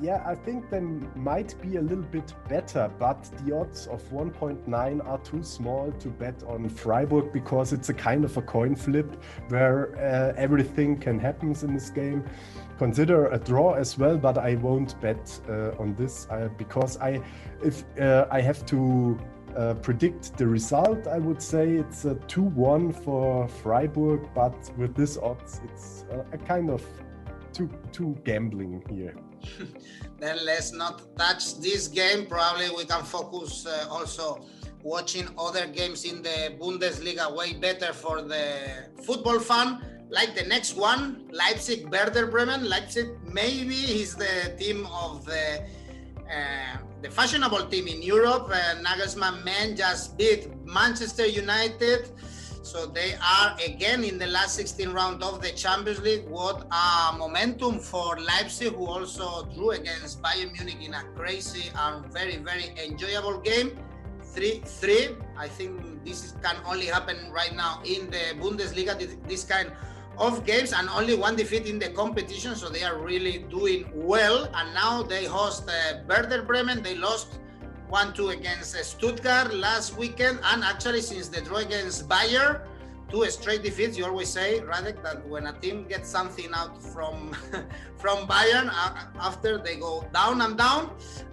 yeah, 0.00 0.22
I 0.26 0.34
think 0.34 0.70
they 0.70 0.80
might 0.80 1.60
be 1.60 1.76
a 1.76 1.80
little 1.80 2.04
bit 2.04 2.32
better, 2.48 2.90
but 2.98 3.22
the 3.44 3.56
odds 3.56 3.86
of 3.86 4.02
1.9 4.10 5.06
are 5.06 5.18
too 5.18 5.42
small 5.42 5.92
to 5.92 6.08
bet 6.08 6.42
on 6.44 6.68
Freiburg 6.68 7.32
because 7.32 7.72
it's 7.72 7.88
a 7.88 7.94
kind 7.94 8.24
of 8.24 8.36
a 8.36 8.42
coin 8.42 8.74
flip 8.76 9.22
where 9.48 9.96
uh, 9.98 10.40
everything 10.40 10.96
can 10.96 11.18
happen 11.18 11.54
in 11.62 11.74
this 11.74 11.90
game. 11.90 12.24
Consider 12.78 13.26
a 13.26 13.38
draw 13.38 13.74
as 13.74 13.98
well, 13.98 14.16
but 14.16 14.38
I 14.38 14.54
won't 14.54 14.98
bet 15.02 15.38
uh, 15.48 15.72
on 15.78 15.94
this 15.96 16.26
uh, 16.30 16.48
because 16.56 16.96
I, 16.98 17.20
if 17.62 17.84
uh, 18.00 18.26
I 18.30 18.40
have 18.40 18.64
to 18.66 19.18
uh, 19.56 19.74
predict 19.74 20.36
the 20.36 20.46
result, 20.46 21.06
I 21.06 21.18
would 21.18 21.42
say 21.42 21.72
it's 21.72 22.04
a 22.04 22.14
2 22.14 22.42
1 22.42 22.92
for 22.92 23.48
Freiburg, 23.48 24.28
but 24.34 24.54
with 24.76 24.94
this 24.94 25.16
odds, 25.16 25.60
it's 25.64 26.04
a, 26.10 26.24
a 26.32 26.38
kind 26.38 26.70
of 26.70 26.84
too, 27.52 27.70
too 27.92 28.16
gambling 28.24 28.82
here. 28.88 29.14
then 30.18 30.38
let's 30.44 30.72
not 30.72 31.16
touch 31.16 31.58
this 31.60 31.88
game. 31.88 32.26
Probably 32.26 32.70
we 32.70 32.84
can 32.84 33.02
focus 33.04 33.66
uh, 33.66 33.86
also 33.90 34.44
watching 34.82 35.28
other 35.38 35.66
games 35.66 36.04
in 36.04 36.22
the 36.22 36.54
Bundesliga 36.58 37.34
way 37.34 37.54
better 37.54 37.92
for 37.92 38.22
the 38.22 38.88
football 39.02 39.38
fan. 39.38 39.82
Like 40.10 40.34
the 40.34 40.44
next 40.44 40.76
one, 40.76 41.28
Leipzig 41.30 41.88
Werder 41.90 42.26
Bremen. 42.26 42.68
Leipzig 42.68 43.10
maybe 43.32 43.74
is 43.74 44.16
the 44.16 44.54
team 44.58 44.86
of 44.86 45.24
the 45.24 45.64
uh, 46.30 46.78
the 47.02 47.10
fashionable 47.10 47.66
team 47.66 47.88
in 47.88 48.02
Europe. 48.02 48.48
Uh, 48.50 48.76
Nagelsmann 48.82 49.44
men 49.44 49.76
just 49.76 50.16
beat 50.16 50.48
Manchester 50.64 51.26
United. 51.26 52.10
So 52.62 52.86
they 52.86 53.14
are 53.14 53.56
again 53.66 54.04
in 54.04 54.18
the 54.18 54.28
last 54.28 54.54
16 54.54 54.90
round 54.90 55.22
of 55.22 55.42
the 55.42 55.50
Champions 55.50 56.00
League. 56.00 56.28
What 56.28 56.66
a 56.70 57.16
momentum 57.16 57.80
for 57.80 58.18
Leipzig, 58.20 58.74
who 58.74 58.86
also 58.86 59.46
drew 59.46 59.70
against 59.72 60.22
Bayern 60.22 60.52
Munich 60.52 60.76
in 60.80 60.94
a 60.94 61.02
crazy 61.16 61.70
and 61.74 62.06
very, 62.12 62.36
very 62.36 62.72
enjoyable 62.78 63.40
game. 63.40 63.78
3 64.22 64.62
3. 64.64 65.08
I 65.36 65.48
think 65.48 66.04
this 66.04 66.34
can 66.42 66.56
only 66.64 66.86
happen 66.86 67.32
right 67.32 67.54
now 67.54 67.82
in 67.84 68.10
the 68.10 68.38
Bundesliga, 68.38 68.94
this 69.26 69.42
kind 69.42 69.72
of 70.18 70.44
games 70.44 70.72
and 70.72 70.88
only 70.90 71.14
one 71.14 71.36
defeat 71.36 71.66
in 71.66 71.78
the 71.78 71.90
competition. 71.90 72.54
So 72.54 72.68
they 72.68 72.82
are 72.82 72.98
really 72.98 73.38
doing 73.50 73.90
well. 73.94 74.48
And 74.54 74.74
now 74.74 75.02
they 75.02 75.24
host 75.24 75.68
uh, 75.68 76.00
Werder 76.08 76.42
Bremen. 76.42 76.82
They 76.82 76.96
lost 76.96 77.38
1 77.88 78.14
2 78.14 78.30
against 78.30 78.76
uh, 78.76 78.82
Stuttgart 78.82 79.54
last 79.54 79.96
weekend. 79.96 80.40
And 80.44 80.62
actually, 80.62 81.00
since 81.00 81.28
the 81.28 81.40
draw 81.40 81.58
against 81.58 82.08
Bayern, 82.08 82.60
two 83.10 83.28
straight 83.30 83.62
defeats. 83.62 83.98
You 83.98 84.06
always 84.06 84.28
say, 84.28 84.60
Radek, 84.60 85.02
that 85.02 85.26
when 85.28 85.46
a 85.46 85.52
team 85.52 85.86
gets 85.88 86.08
something 86.08 86.50
out 86.54 86.80
from 86.82 87.32
from 87.96 88.26
Bayern, 88.26 88.68
uh, 88.72 89.06
after 89.20 89.58
they 89.58 89.76
go 89.76 90.06
down 90.14 90.40
and 90.40 90.56
down, 90.56 90.90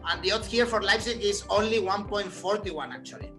and 0.09 0.21
the 0.23 0.31
odds 0.31 0.47
here 0.47 0.65
for 0.65 0.81
Leipzig 0.81 1.21
is 1.21 1.43
only 1.49 1.79
1.41 1.79 2.93
actually. 2.93 3.31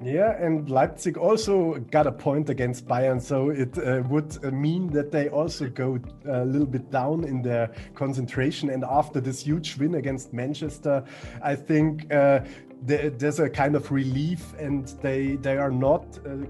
Yeah, 0.00 0.36
and 0.40 0.70
Leipzig 0.70 1.16
also 1.16 1.74
got 1.90 2.06
a 2.06 2.12
point 2.12 2.50
against 2.50 2.86
Bayern, 2.86 3.20
so 3.20 3.50
it 3.50 3.76
uh, 3.78 4.02
would 4.08 4.38
uh, 4.44 4.50
mean 4.52 4.90
that 4.90 5.10
they 5.10 5.28
also 5.28 5.68
go 5.68 5.98
uh, 6.24 6.42
a 6.42 6.44
little 6.44 6.68
bit 6.68 6.88
down 6.92 7.24
in 7.24 7.42
their 7.42 7.72
concentration. 7.96 8.70
And 8.70 8.84
after 8.84 9.20
this 9.20 9.42
huge 9.42 9.76
win 9.76 9.96
against 9.96 10.32
Manchester, 10.32 11.02
I 11.42 11.56
think 11.56 12.12
uh, 12.12 12.40
there's 12.82 13.40
a 13.40 13.50
kind 13.50 13.74
of 13.74 13.90
relief, 13.90 14.54
and 14.60 14.86
they 15.02 15.34
they 15.34 15.56
are 15.56 15.72
not 15.72 16.04
uh, 16.24 16.46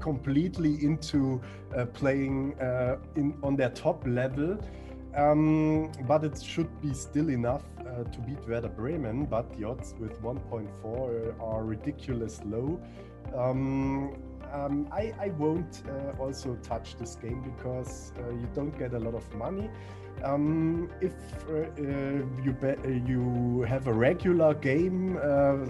completely 0.00 0.82
into 0.82 1.42
uh, 1.76 1.84
playing 1.84 2.54
in 3.14 3.34
on 3.42 3.56
their 3.56 3.70
top 3.70 4.06
level. 4.06 4.58
Um, 5.14 5.90
but 6.06 6.24
it 6.24 6.42
should 6.42 6.80
be 6.80 6.92
still 6.94 7.28
enough 7.30 7.62
uh, 7.96 8.04
to 8.04 8.20
beat 8.20 8.38
Werder 8.48 8.68
Bremen. 8.68 9.26
But 9.26 9.56
the 9.56 9.64
odds 9.64 9.94
with 9.98 10.20
1.4 10.22 11.40
are 11.40 11.64
ridiculous 11.64 12.40
low. 12.44 12.80
Um, 13.34 14.16
um, 14.52 14.88
I, 14.92 15.12
I, 15.18 15.28
won't 15.38 15.82
uh, 15.88 16.22
also 16.22 16.56
touch 16.62 16.96
this 16.96 17.14
game 17.16 17.42
because 17.42 18.12
uh, 18.18 18.30
you 18.30 18.48
don't 18.54 18.76
get 18.78 18.94
a 18.94 18.98
lot 18.98 19.14
of 19.14 19.34
money. 19.34 19.70
Um, 20.24 20.90
if 21.00 21.12
uh, 21.48 21.52
uh, 21.52 21.64
you 22.42 22.56
uh, 22.62 22.88
you 23.06 23.62
have 23.68 23.86
a 23.86 23.92
regular 23.92 24.54
game 24.54 25.18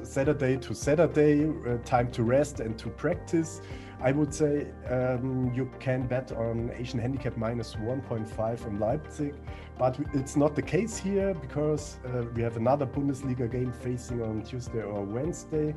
Saturday 0.05 0.57
to 0.59 0.75
Saturday, 0.75 1.53
time 1.85 2.11
to 2.13 2.23
rest 2.23 2.61
and 2.61 2.79
to 2.79 2.89
practice, 2.89 3.61
I 4.01 4.13
would 4.13 4.33
say 4.33 4.67
um, 4.91 5.53
you 5.55 5.71
can 5.81 6.07
bet 6.07 6.31
on 6.33 6.71
Asian 6.77 7.01
handicap 7.01 7.37
minus 7.37 7.75
1.5 7.77 8.67
on 8.67 8.79
Leipzig, 8.79 9.35
but 9.79 9.99
it's 10.13 10.37
not 10.37 10.55
the 10.55 10.63
case 10.63 10.99
here 10.99 11.35
because 11.35 11.99
uh, 12.07 12.25
we 12.35 12.43
have 12.43 12.57
another 12.57 12.87
Bundesliga 12.87 13.51
game 13.51 13.73
facing 13.73 14.23
on 14.23 14.43
Tuesday 14.43 14.83
or 14.83 15.03
Wednesday. 15.03 15.75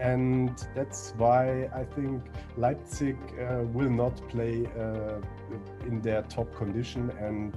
And 0.00 0.66
that's 0.74 1.12
why 1.18 1.68
I 1.74 1.84
think 1.84 2.22
Leipzig 2.56 3.16
uh, 3.38 3.64
will 3.64 3.90
not 3.90 4.16
play 4.28 4.66
uh, 4.78 5.20
in 5.86 6.00
their 6.00 6.22
top 6.22 6.54
condition. 6.54 7.10
And 7.20 7.54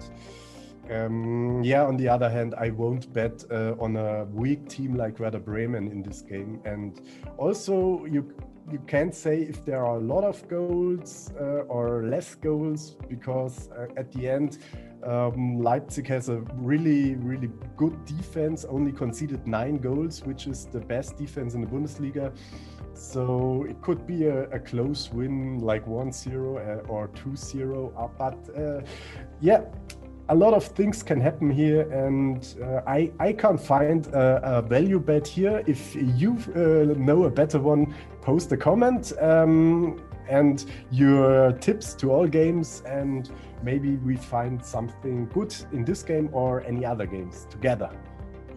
um, 0.91 1.63
yeah, 1.63 1.85
on 1.85 1.95
the 1.95 2.09
other 2.09 2.29
hand, 2.29 2.53
I 2.57 2.69
won't 2.71 3.11
bet 3.13 3.45
uh, 3.49 3.75
on 3.79 3.95
a 3.95 4.25
weak 4.25 4.67
team 4.67 4.95
like 4.95 5.19
Werder 5.19 5.39
Bremen 5.39 5.87
in 5.87 6.03
this 6.03 6.21
game. 6.21 6.59
And 6.65 7.01
also, 7.37 8.05
you 8.05 8.33
you 8.71 8.79
can't 8.87 9.13
say 9.13 9.41
if 9.41 9.65
there 9.65 9.85
are 9.85 9.97
a 9.97 9.99
lot 9.99 10.23
of 10.23 10.47
goals 10.47 11.31
uh, 11.39 11.63
or 11.67 12.03
less 12.03 12.35
goals 12.35 12.95
because 13.09 13.69
uh, 13.71 13.87
at 13.97 14.11
the 14.13 14.29
end 14.29 14.59
um, 15.05 15.61
Leipzig 15.61 16.07
has 16.07 16.29
a 16.29 16.37
really 16.55 17.15
really 17.15 17.49
good 17.77 18.05
defense 18.05 18.65
only 18.65 18.91
conceded 18.91 19.45
nine 19.47 19.77
goals 19.77 20.23
which 20.23 20.47
is 20.47 20.65
the 20.65 20.79
best 20.79 21.17
defense 21.17 21.53
in 21.53 21.61
the 21.61 21.67
Bundesliga 21.67 22.31
so 22.93 23.65
it 23.69 23.81
could 23.81 24.05
be 24.05 24.25
a, 24.25 24.43
a 24.51 24.59
close 24.59 25.11
win 25.11 25.59
like 25.59 25.85
1-0 25.85 26.33
uh, 26.35 26.87
or 26.87 27.07
2-0 27.09 27.93
uh, 27.95 28.07
but 28.17 28.57
uh, 28.57 28.81
yeah 29.41 29.61
a 30.29 30.35
lot 30.35 30.53
of 30.53 30.63
things 30.63 31.03
can 31.03 31.19
happen 31.19 31.49
here, 31.49 31.81
and 31.91 32.55
uh, 32.61 32.81
I 32.87 33.11
I 33.19 33.33
can't 33.33 33.59
find 33.59 34.07
a, 34.07 34.57
a, 34.57 34.61
value 34.61 34.99
bet 34.99 35.27
here. 35.27 35.63
If 35.67 35.95
you 35.95 36.37
uh, 36.55 36.97
know 36.97 37.25
a 37.25 37.29
better 37.29 37.59
one, 37.59 37.93
post 38.21 38.51
a 38.51 38.57
comment 38.57 39.11
um, 39.19 40.01
and 40.29 40.65
your 40.91 41.51
tips 41.53 41.93
to 41.95 42.11
all 42.11 42.27
games, 42.27 42.83
and 42.85 43.29
maybe 43.61 43.97
we 43.97 44.17
find 44.17 44.63
something 44.63 45.27
good 45.27 45.55
in 45.71 45.85
this 45.85 46.03
game 46.03 46.29
or 46.31 46.61
any 46.61 46.85
other 46.85 47.05
games 47.05 47.47
together. 47.49 47.89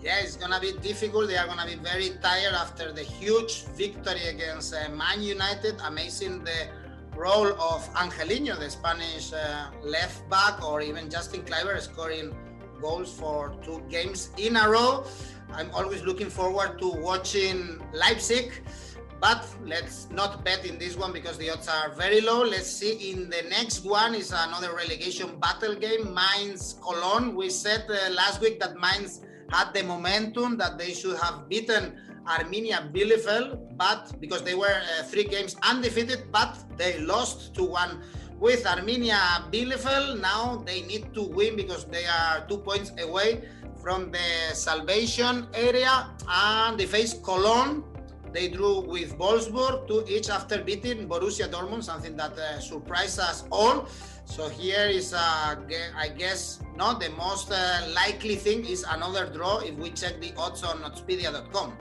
Yeah, 0.03 0.21
it's 0.21 0.37
gonna 0.37 0.61
be 0.61 0.73
difficult. 0.73 1.29
They 1.29 1.37
are 1.37 1.47
gonna 1.47 1.67
be 1.67 1.77
very 1.77 2.11
tired 2.23 2.55
after 2.55 2.93
the 2.93 3.03
huge 3.03 3.65
victory 3.77 4.29
against 4.29 4.75
uh, 4.75 4.89
Man 4.91 5.23
United. 5.23 5.81
Amazing 5.85 6.45
the 6.45 6.69
role 7.17 7.53
of 7.61 7.89
Angelino, 7.97 8.57
the 8.57 8.71
Spanish 8.71 9.33
uh, 9.33 9.71
left 9.83 10.29
back, 10.29 10.63
or 10.63 10.81
even 10.81 11.11
Justin 11.11 11.43
Kluivert 11.43 11.81
scoring 11.81 12.35
goals 12.81 13.13
for 13.13 13.55
two 13.65 13.83
games 13.89 14.31
in 14.37 14.57
a 14.57 14.69
row. 14.69 15.05
I'm 15.53 15.71
always 15.73 16.03
looking 16.03 16.29
forward 16.29 16.79
to 16.79 16.89
watching 16.91 17.81
Leipzig, 17.93 18.53
but 19.21 19.47
let's 19.65 20.09
not 20.11 20.45
bet 20.45 20.65
in 20.67 20.79
this 20.79 20.97
one 20.97 21.13
because 21.13 21.39
the 21.39 21.51
odds 21.51 21.69
are 21.69 21.91
very 21.91 22.21
low. 22.21 22.43
Let's 22.43 22.71
see 22.71 23.13
in 23.13 23.31
the 23.31 23.43
next 23.49 23.85
one 23.85 24.15
is 24.15 24.33
another 24.33 24.75
relegation 24.75 25.39
battle 25.41 25.75
game, 25.75 26.15
Mainz 26.15 26.75
Cologne. 26.83 27.35
We 27.35 27.51
said 27.51 27.85
uh, 27.89 28.13
last 28.13 28.41
week 28.41 28.61
that 28.61 28.75
Mainz 28.79 29.23
had 29.51 29.73
the 29.73 29.83
momentum 29.83 30.57
that 30.59 30.79
they 30.79 30.93
should 30.93 31.17
have 31.19 31.49
beaten 31.49 31.97
Arminia 32.27 32.93
Bielefeld, 32.93 33.77
but 33.77 34.21
because 34.21 34.43
they 34.43 34.55
were 34.55 34.67
uh, 34.99 35.03
three 35.05 35.25
games 35.25 35.57
undefeated, 35.63 36.31
but 36.33 36.59
they 36.77 36.99
lost 36.99 37.55
to 37.55 37.65
one 37.65 38.03
with 38.39 38.65
Arminia 38.65 39.51
Bielefeld. 39.51 40.21
Now 40.21 40.63
they 40.67 40.83
need 40.83 41.15
to 41.15 41.23
win 41.23 41.57
because 41.57 41.85
they 41.85 42.05
are 42.07 42.45
two 42.49 42.59
points 42.59 42.93
away 43.01 43.49
from 43.81 44.11
the 44.11 44.55
salvation 44.55 45.47
area, 45.55 46.11
and 46.29 46.77
they 46.77 46.87
face 46.87 47.15
Cologne, 47.15 47.85
they 48.37 48.49
drew 48.49 48.81
with 48.81 49.17
Wolfsburg, 49.19 49.89
two 49.89 50.05
each 50.07 50.29
after 50.29 50.63
beating 50.63 51.09
Borussia 51.09 51.49
Dortmund, 51.49 51.85
something 51.85 52.15
that 52.19 52.39
uh, 52.39 52.61
surprised 52.61 53.19
us 53.19 53.45
all. 53.51 53.89
So 54.27 54.51
here 54.51 54.87
is, 55.01 55.15
uh, 55.15 55.57
I 55.97 56.09
guess, 56.09 56.61
not 56.77 57.01
the 57.01 57.09
most 57.11 57.51
uh, 57.51 57.89
likely 57.95 58.37
thing 58.37 58.67
is 58.67 58.85
another 58.91 59.25
draw 59.33 59.61
if 59.61 59.75
we 59.77 59.89
check 59.91 60.21
the 60.21 60.35
odds 60.37 60.63
on 60.63 60.83
Oddspedia.com. 60.83 61.79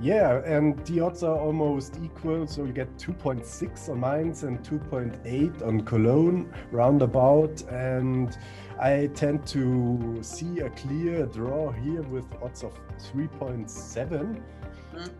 Yeah, 0.00 0.42
and 0.44 0.78
the 0.86 1.00
odds 1.00 1.22
are 1.22 1.38
almost 1.38 1.98
equal. 2.04 2.46
So 2.46 2.64
you 2.64 2.72
get 2.72 2.94
2.6 2.98 3.88
on 3.88 4.00
Mainz 4.00 4.42
and 4.42 4.62
2.8 4.62 5.66
on 5.66 5.80
Cologne, 5.80 6.52
roundabout. 6.70 7.62
And 7.62 8.36
I 8.80 9.08
tend 9.14 9.46
to 9.48 10.18
see 10.22 10.60
a 10.60 10.70
clear 10.70 11.26
draw 11.26 11.72
here 11.72 12.02
with 12.02 12.26
odds 12.42 12.62
of 12.62 12.72
3.7. 13.12 14.40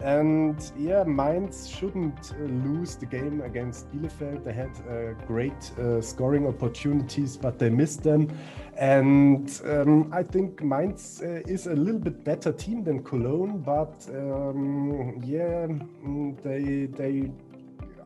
And 0.00 0.72
yeah, 0.76 1.04
Mainz 1.04 1.68
shouldn't 1.68 2.32
uh, 2.32 2.44
lose 2.44 2.96
the 2.96 3.06
game 3.06 3.40
against 3.42 3.90
Bielefeld. 3.92 4.44
They 4.44 4.52
had 4.52 4.70
uh, 4.88 5.12
great 5.26 5.70
uh, 5.78 6.00
scoring 6.00 6.46
opportunities, 6.46 7.36
but 7.36 7.58
they 7.58 7.70
missed 7.70 8.02
them. 8.02 8.28
And 8.76 9.60
um, 9.64 10.10
I 10.12 10.22
think 10.22 10.62
Mainz 10.62 11.22
uh, 11.22 11.42
is 11.46 11.66
a 11.66 11.74
little 11.74 12.00
bit 12.00 12.24
better 12.24 12.52
team 12.52 12.84
than 12.84 13.02
Cologne, 13.02 13.58
but 13.58 14.08
um, 14.10 15.20
yeah, 15.24 15.66
mm, 15.66 16.40
they 16.42 16.86
they 16.86 17.30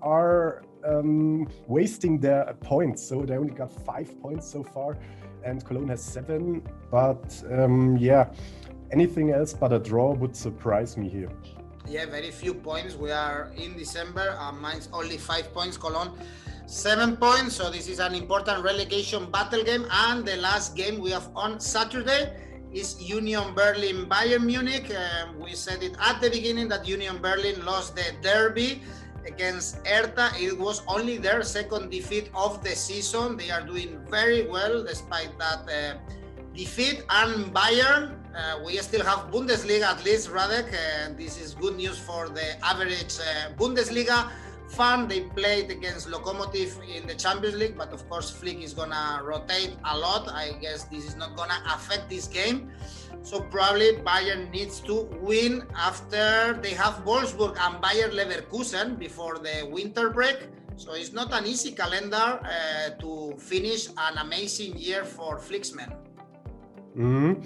are 0.03 0.63
um, 0.85 1.49
wasting 1.67 2.19
their 2.19 2.55
points. 2.61 3.03
So 3.03 3.23
they 3.23 3.37
only 3.37 3.55
got 3.55 3.73
five 3.73 4.21
points 4.21 4.51
so 4.51 4.63
far, 4.63 4.99
and 5.45 5.65
Cologne 5.65 5.89
has 5.89 6.03
seven. 6.03 6.63
But 6.91 7.43
um, 7.51 7.97
yeah, 7.97 8.33
anything 8.91 9.31
else 9.31 9.53
but 9.53 9.73
a 9.73 9.79
draw 9.79 10.13
would 10.15 10.37
surprise 10.37 10.97
me 10.97 11.09
here 11.09 11.31
yeah, 11.93 12.07
very 12.07 12.31
few 12.31 12.55
points. 12.55 12.95
We 12.95 13.11
are 13.11 13.53
in 13.57 13.77
December. 13.77 14.37
Uh, 14.39 14.53
Mainz 14.53 14.89
only 14.93 15.19
five 15.19 15.53
points. 15.53 15.77
Cologne 15.77 16.17
seven 16.67 17.17
points. 17.17 17.57
So 17.57 17.71
this 17.71 17.89
is 17.89 17.99
an 17.99 18.15
important 18.15 18.65
relegation 18.65 19.31
battle 19.31 19.63
game. 19.63 19.87
And 19.91 20.25
the 20.25 20.37
last 20.37 20.77
game 20.77 21.01
we 21.01 21.11
have 21.11 21.29
on 21.35 21.61
Saturday 21.61 22.33
is 22.73 23.03
Union 23.03 23.55
Berlin 23.55 24.07
Bayern 24.07 24.45
Munich. 24.45 24.91
Uh, 24.91 25.33
we 25.39 25.55
said 25.55 25.83
it 25.83 25.97
at 26.01 26.21
the 26.21 26.31
beginning 26.31 26.69
that 26.69 26.87
Union 26.87 27.19
Berlin 27.19 27.65
lost 27.65 27.97
the 27.97 28.15
derby 28.23 28.83
against 29.27 29.87
Hertha. 29.87 30.31
It 30.39 30.59
was 30.59 30.83
only 30.87 31.19
their 31.19 31.43
second 31.43 31.91
defeat 31.91 32.31
of 32.35 32.63
the 32.63 32.75
season. 32.75 33.37
They 33.37 33.51
are 33.51 33.63
doing 33.63 34.01
very 34.11 34.47
well 34.47 34.85
despite 34.85 35.39
that 35.39 35.69
uh, 35.69 35.99
defeat. 36.55 37.05
And 37.11 37.55
Bayern 37.55 38.23
uh, 38.35 38.61
we 38.65 38.77
still 38.79 39.05
have 39.05 39.31
Bundesliga 39.31 39.85
at 39.85 40.05
least, 40.05 40.31
Radek. 40.31 40.69
Uh, 40.73 41.13
this 41.17 41.41
is 41.41 41.55
good 41.55 41.77
news 41.77 41.99
for 41.99 42.29
the 42.29 42.65
average 42.65 43.19
uh, 43.21 43.53
Bundesliga 43.59 44.31
fan. 44.69 45.07
They 45.07 45.21
played 45.21 45.71
against 45.71 46.09
Lokomotiv 46.09 46.81
in 46.89 47.07
the 47.07 47.15
Champions 47.15 47.57
League, 47.57 47.77
but 47.77 47.93
of 47.93 48.09
course, 48.09 48.31
Flick 48.31 48.63
is 48.63 48.73
gonna 48.73 49.21
rotate 49.23 49.77
a 49.85 49.99
lot. 49.99 50.29
I 50.33 50.53
guess 50.61 50.85
this 50.85 51.05
is 51.05 51.15
not 51.17 51.37
gonna 51.37 51.63
affect 51.75 52.09
this 52.09 52.27
game. 52.27 52.71
So 53.23 53.41
probably 53.41 53.93
Bayern 54.05 54.51
needs 54.51 54.81
to 54.81 55.09
win 55.21 55.65
after 55.77 56.59
they 56.63 56.75
have 56.75 57.05
Wolfsburg 57.05 57.57
and 57.61 57.81
Bayer 57.81 58.09
Leverkusen 58.09 58.99
before 58.99 59.39
the 59.39 59.69
winter 59.71 60.11
break. 60.11 60.49
So 60.77 60.95
it's 60.95 61.13
not 61.13 61.33
an 61.33 61.47
easy 61.47 61.73
calendar 61.73 62.41
uh, 62.43 62.91
to 63.01 63.35
finish 63.39 63.89
an 63.89 64.19
amazing 64.19 64.77
year 64.77 65.05
for 65.05 65.39
Flicksman. 65.39 65.93
Mm-hmm. 66.97 67.43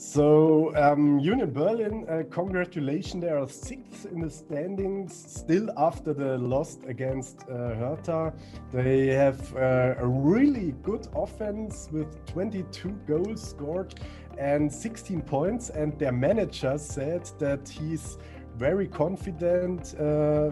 So 0.00 0.74
um, 0.76 1.18
Union 1.18 1.52
Berlin, 1.52 2.06
uh, 2.08 2.22
congratulations! 2.30 3.22
They 3.22 3.28
are 3.28 3.46
sixth 3.46 4.06
in 4.06 4.22
the 4.22 4.30
standings, 4.30 5.14
still 5.14 5.68
after 5.76 6.14
the 6.14 6.38
loss 6.38 6.78
against 6.86 7.42
uh, 7.42 7.74
Hertha. 7.74 8.32
They 8.72 9.08
have 9.08 9.54
uh, 9.54 9.96
a 9.98 10.06
really 10.06 10.74
good 10.82 11.06
offense 11.14 11.90
with 11.92 12.24
22 12.32 12.88
goals 13.06 13.50
scored 13.50 13.94
and 14.40 14.72
16 14.72 15.22
points. 15.22 15.70
And 15.70 15.96
their 15.98 16.12
manager 16.12 16.78
said 16.78 17.30
that 17.38 17.68
he's 17.68 18.18
very 18.56 18.88
confident 18.88 19.94
uh, 19.94 20.50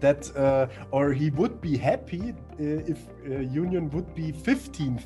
that, 0.00 0.30
uh, 0.36 0.66
or 0.90 1.12
he 1.12 1.30
would 1.30 1.60
be 1.60 1.76
happy 1.76 2.30
uh, 2.30 2.56
if 2.58 2.98
uh, 3.30 3.38
Union 3.38 3.88
would 3.90 4.14
be 4.14 4.32
15th 4.32 5.02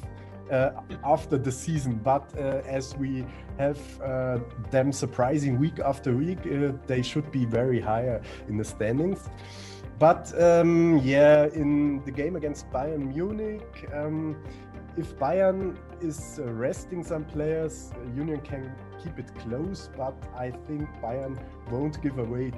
uh, 0.50 0.70
after 1.04 1.36
the 1.36 1.52
season. 1.52 2.00
But 2.02 2.32
uh, 2.36 2.62
as 2.66 2.96
we 2.96 3.24
have 3.58 3.78
uh, 4.00 4.38
them 4.70 4.92
surprising 4.92 5.58
week 5.58 5.78
after 5.78 6.16
week, 6.16 6.38
they 6.86 7.02
should 7.02 7.30
be 7.30 7.44
very 7.44 7.80
higher 7.80 8.20
in 8.48 8.56
the 8.56 8.64
standings. 8.64 9.28
But 10.00 10.32
um, 10.40 10.98
yeah, 11.04 11.46
in 11.52 12.02
the 12.04 12.10
game 12.10 12.34
against 12.34 12.70
Bayern 12.70 13.14
Munich, 13.14 13.86
um, 13.92 14.42
if 14.96 15.16
Bayern 15.18 15.76
is 16.00 16.40
resting 16.42 17.04
some 17.04 17.24
players, 17.24 17.92
Union 18.16 18.40
can 18.40 18.72
keep 19.02 19.18
it 19.18 19.34
close. 19.38 19.90
But 19.96 20.14
I 20.36 20.50
think 20.50 20.88
Bayern 21.02 21.38
won't 21.70 22.02
give 22.02 22.18
away 22.18 22.52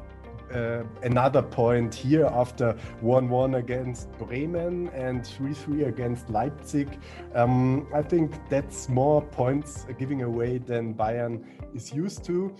uh, 0.54 0.84
another 1.02 1.42
point 1.42 1.94
here 1.94 2.26
after 2.26 2.76
1-1 3.02 3.56
against 3.56 4.10
Bremen 4.18 4.88
and 4.88 5.22
3-3 5.22 5.88
against 5.88 6.30
Leipzig. 6.30 6.98
Um, 7.34 7.86
I 7.94 8.02
think 8.02 8.34
that's 8.48 8.88
more 8.88 9.22
points 9.22 9.86
giving 9.98 10.22
away 10.22 10.58
than 10.58 10.94
Bayern 10.94 11.44
is 11.74 11.92
used 11.92 12.24
to. 12.24 12.54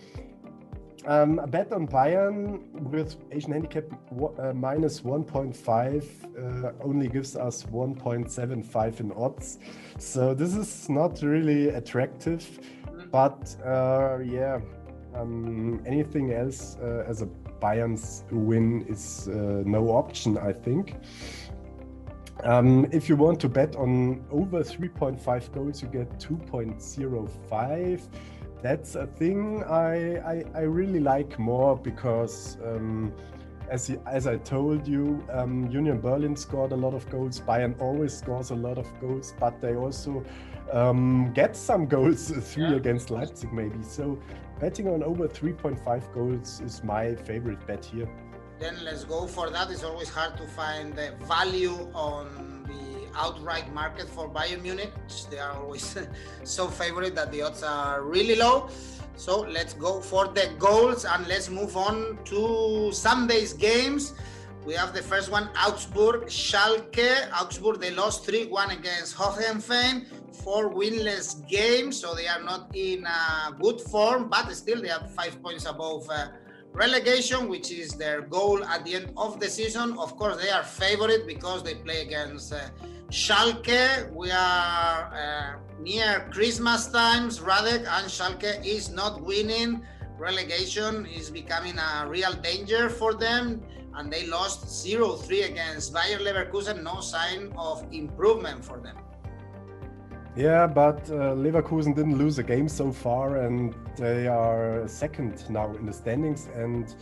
Um, 1.05 1.41
a 1.41 1.47
bet 1.49 1.73
on 1.73 1.89
Bayern 1.89 2.71
with 2.91 3.17
Asian 3.33 3.53
handicap 3.53 3.85
uh, 4.39 4.53
minus 4.53 5.01
1.5 5.01 6.65
uh, 6.65 6.73
only 6.81 7.09
gives 7.09 7.35
us 7.35 7.65
1.75 7.65 9.01
in 9.01 9.13
odds. 9.13 9.59
So 9.99 10.33
this 10.33 10.55
is 10.55 10.89
not 10.89 11.21
really 11.23 11.71
attractive. 11.71 12.61
But 13.11 13.55
uh, 13.65 14.21
yeah, 14.25 14.61
um, 15.15 15.83
anything 15.87 16.33
else 16.33 16.77
uh, 16.81 17.05
as 17.07 17.23
a 17.23 17.27
Bayern's 17.61 18.25
win 18.31 18.87
is 18.89 19.29
uh, 19.29 19.63
no 19.67 19.91
option, 19.91 20.39
I 20.39 20.53
think. 20.53 20.97
Um, 22.45 22.89
if 22.91 23.09
you 23.09 23.17
want 23.17 23.39
to 23.41 23.49
bet 23.49 23.77
on 23.77 24.25
over 24.31 24.65
3.5 24.65 25.53
goals, 25.53 25.83
you 25.83 25.89
get 25.89 26.19
2.05. 26.19 28.01
That's 28.63 28.95
a 28.95 29.07
thing 29.07 29.65
I, 29.65 30.19
I, 30.19 30.45
I 30.55 30.61
really 30.61 31.01
like 31.01 31.37
more 31.37 31.77
because, 31.77 32.59
um, 32.65 33.13
as, 33.69 33.91
as 34.07 34.29
I 34.29 34.37
told 34.37 34.87
you, 34.87 35.27
um, 35.33 35.69
Union 35.69 36.01
Berlin 36.01 36.37
scored 36.37 36.71
a 36.71 36.77
lot 36.77 36.95
of 36.95 37.09
goals. 37.11 37.41
Bayern 37.41 37.81
always 37.81 38.17
scores 38.17 38.51
a 38.51 38.55
lot 38.55 38.79
of 38.79 38.87
goals, 39.01 39.35
but 39.41 39.61
they 39.61 39.75
also 39.75 40.25
um, 40.73 41.33
get 41.35 41.57
some 41.57 41.87
goals, 41.87 42.31
three 42.53 42.71
yeah. 42.71 42.77
against 42.77 43.11
Leipzig 43.11 43.53
maybe. 43.53 43.83
So 43.83 44.21
betting 44.61 44.87
on 44.87 45.03
over 45.03 45.27
3.5 45.27 46.15
goals 46.15 46.61
is 46.61 46.85
my 46.85 47.17
favorite 47.17 47.67
bet 47.67 47.85
here. 47.85 48.09
Then 48.61 48.77
let's 48.85 49.03
go 49.03 49.27
for 49.27 49.51
that. 49.51 49.73
It's 49.73 49.83
always 49.83 50.09
hard 50.09 50.37
to 50.37 50.47
find 50.47 50.95
the 50.95 51.15
value 51.27 51.91
on 51.95 52.65
the 52.69 52.92
outright 53.17 53.73
market 53.73 54.09
for 54.09 54.29
Bayern 54.29 54.63
Munich. 54.63 54.93
They 55.31 55.39
are 55.39 55.53
always 55.53 55.97
so 56.45 56.69
favorite 56.69 57.15
that 57.15 57.33
the 57.33 57.43
odds 57.43 57.63
are 57.63 58.03
really 58.03 58.37
low. 58.37 58.69
So 59.17 59.41
let's 59.41 59.75
go 59.75 60.01
for 60.01 60.29
the 60.29 60.51
goals 60.59 61.05
and 61.05 61.27
let's 61.27 61.49
move 61.49 61.77
on 61.77 62.19
to 62.25 62.91
Sunday's 62.93 63.53
games. 63.53 64.15
We 64.65 64.75
have 64.75 64.95
the 64.95 65.03
first 65.03 65.31
one, 65.31 65.51
Augsburg, 65.59 66.27
Schalke. 66.27 67.31
Augsburg, 67.33 67.81
they 67.81 67.91
lost 67.91 68.27
3-1 68.27 68.79
against 68.79 69.17
Hoffenheim. 69.17 70.07
Four 70.45 70.71
winless 70.73 71.47
games, 71.49 72.01
so 72.01 72.15
they 72.15 72.27
are 72.27 72.43
not 72.43 72.71
in 72.75 73.05
uh, 73.07 73.51
good 73.61 73.81
form, 73.81 74.29
but 74.29 74.51
still 74.55 74.81
they 74.81 74.91
are 74.91 75.05
five 75.09 75.43
points 75.43 75.67
above 75.67 76.09
uh, 76.09 76.29
relegation, 76.73 77.49
which 77.49 77.71
is 77.71 77.93
their 77.93 78.23
goal 78.23 78.65
at 78.65 78.85
the 78.85 78.95
end 78.95 79.13
of 79.17 79.41
the 79.41 79.49
season. 79.49 79.99
Of 79.99 80.17
course, 80.17 80.43
they 80.43 80.51
are 80.51 80.63
favorite 80.63 81.27
because 81.27 81.63
they 81.63 81.75
play 81.75 82.03
against 82.03 82.53
uh, 82.53 82.61
Schalke. 83.13 84.11
We 84.11 84.31
are 84.31 85.13
uh, 85.13 85.59
near 85.79 86.27
Christmas 86.31 86.87
times, 86.87 87.41
Radek, 87.41 87.85
and 87.87 88.07
Schalke 88.09 88.65
is 88.65 88.89
not 88.89 89.21
winning. 89.21 89.83
Relegation 90.19 91.05
is 91.05 91.29
becoming 91.29 91.77
a 91.79 92.07
real 92.09 92.33
danger 92.33 92.89
for 92.89 93.13
them 93.13 93.63
and 93.97 94.11
they 94.11 94.27
lost 94.27 94.65
0-3 94.65 95.51
against 95.51 95.93
Bayer 95.93 96.21
Leverkusen. 96.21 96.83
No 96.83 97.01
sign 97.01 97.53
of 97.57 97.85
improvement 97.93 98.65
for 98.65 98.79
them. 98.79 98.97
Yeah, 100.35 100.67
but 100.67 101.01
uh, 101.11 101.35
Leverkusen 101.35 101.95
didn't 101.95 102.17
lose 102.17 102.39
a 102.39 102.43
game 102.43 102.67
so 102.67 102.91
far, 102.91 103.37
and 103.45 103.75
they 103.99 104.27
are 104.27 104.89
second 104.89 105.45
now 105.51 105.75
in 105.75 105.85
the 105.85 105.93
standings. 105.93 106.49
And 106.55 106.95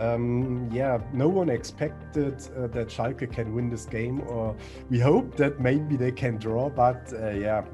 um, 0.00 0.68
yeah, 0.72 0.98
no 1.12 1.28
one 1.28 1.48
expected 1.48 2.34
uh, 2.56 2.66
that 2.68 2.88
Schalke 2.88 3.30
can 3.32 3.54
win 3.54 3.70
this 3.70 3.86
game, 3.86 4.20
or 4.28 4.56
we 4.90 4.98
hope 4.98 5.36
that 5.36 5.60
maybe 5.60 5.96
they 5.96 6.12
can 6.12 6.36
draw. 6.36 6.68
But 6.68 7.12
uh, 7.12 7.30
yeah, 7.30 7.64